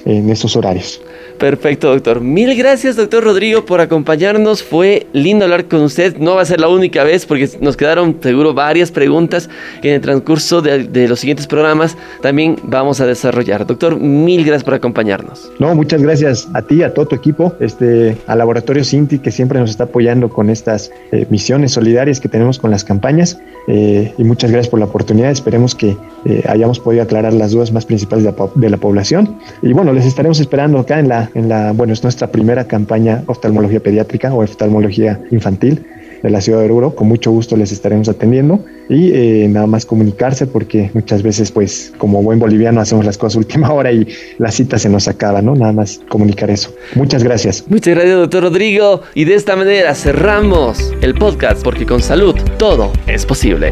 en 0.05 0.29
esos 0.29 0.55
horarios. 0.55 1.01
Perfecto, 1.39 1.87
doctor. 1.87 2.19
Mil 2.19 2.53
gracias, 2.57 2.97
doctor 2.97 3.23
Rodrigo, 3.23 3.65
por 3.65 3.79
acompañarnos. 3.79 4.61
Fue 4.61 5.07
lindo 5.13 5.45
hablar 5.45 5.69
con 5.69 5.81
usted. 5.83 6.17
No 6.17 6.35
va 6.35 6.41
a 6.41 6.45
ser 6.45 6.59
la 6.59 6.67
única 6.67 7.05
vez 7.05 7.25
porque 7.25 7.49
nos 7.61 7.77
quedaron 7.77 8.17
seguro 8.21 8.53
varias 8.53 8.91
preguntas 8.91 9.49
que 9.81 9.87
en 9.87 9.95
el 9.95 10.01
transcurso 10.01 10.61
de, 10.61 11.07
los 11.07 11.21
siguientes 11.21 11.47
programas 11.47 11.95
también 12.21 12.57
vamos 12.63 12.99
a 12.99 13.05
desarrollar. 13.05 13.65
Doctor, 13.65 13.97
mil 13.97 14.43
gracias 14.43 14.65
por 14.65 14.73
acompañarnos. 14.73 15.49
No, 15.59 15.73
muchas 15.75 16.03
gracias 16.03 16.49
a 16.53 16.61
ti, 16.61 16.83
a 16.83 16.93
todo 16.93 17.07
tu 17.07 17.15
equipo, 17.15 17.53
este, 17.61 18.17
al 18.27 18.39
Laboratorio 18.39 18.83
Cinti 18.83 19.19
que 19.19 19.31
siempre 19.31 19.61
nos 19.61 19.69
está 19.69 19.85
apoyando 19.85 20.27
con 20.27 20.49
estas 20.49 20.91
eh, 21.13 21.25
misiones 21.29 21.71
solidarias 21.71 22.19
que 22.19 22.27
tenemos 22.27 22.59
con 22.59 22.69
las 22.69 22.83
campañas. 22.83 23.39
Eh, 23.69 24.13
y 24.17 24.23
muchas 24.25 24.51
gracias 24.51 24.69
por 24.69 24.79
la 24.79 24.87
oportunidad. 24.87 25.31
Esperemos 25.31 25.73
que 25.73 25.95
eh, 26.25 26.43
hayamos 26.47 26.79
podido 26.79 27.03
aclarar 27.03 27.33
las 27.33 27.51
dudas 27.51 27.71
más 27.71 27.85
principales 27.85 28.25
de 28.55 28.69
la, 28.69 28.77
población. 28.77 29.37
Y 29.61 29.73
bueno, 29.73 29.93
les 29.93 30.05
estaremos 30.05 30.39
esperando 30.39 30.79
acá 30.79 30.99
en 30.99 31.09
la 31.09 31.29
en 31.33 31.49
la, 31.49 31.71
bueno, 31.73 31.93
es 31.93 32.03
nuestra 32.03 32.27
primera 32.27 32.65
campaña 32.65 33.23
oftalmología 33.27 33.79
pediátrica 33.79 34.33
o 34.33 34.43
oftalmología 34.43 35.19
infantil 35.31 35.85
de 36.21 36.29
la 36.29 36.41
ciudad 36.41 36.59
de 36.59 36.65
Oruro. 36.65 36.95
Con 36.95 37.07
mucho 37.07 37.31
gusto 37.31 37.55
les 37.55 37.71
estaremos 37.71 38.09
atendiendo 38.09 38.63
y 38.89 39.11
eh, 39.13 39.47
nada 39.49 39.67
más 39.67 39.85
comunicarse 39.85 40.47
porque 40.47 40.89
muchas 40.93 41.23
veces, 41.23 41.51
pues, 41.51 41.93
como 41.97 42.21
buen 42.23 42.39
boliviano, 42.39 42.81
hacemos 42.81 43.05
las 43.05 43.17
cosas 43.17 43.37
última 43.37 43.71
hora 43.73 43.91
y 43.91 44.07
la 44.37 44.51
cita 44.51 44.79
se 44.79 44.89
nos 44.89 45.07
acaba, 45.07 45.41
¿no? 45.41 45.55
Nada 45.55 45.73
más 45.73 46.01
comunicar 46.09 46.49
eso. 46.49 46.73
Muchas 46.95 47.23
gracias. 47.23 47.63
Muchas 47.67 47.95
gracias, 47.95 48.17
doctor 48.17 48.43
Rodrigo. 48.43 49.01
Y 49.13 49.25
de 49.25 49.35
esta 49.35 49.55
manera 49.55 49.93
cerramos 49.95 50.93
el 51.01 51.15
podcast 51.15 51.63
porque 51.63 51.85
con 51.85 52.01
salud 52.01 52.35
todo 52.57 52.91
es 53.07 53.25
posible. 53.25 53.71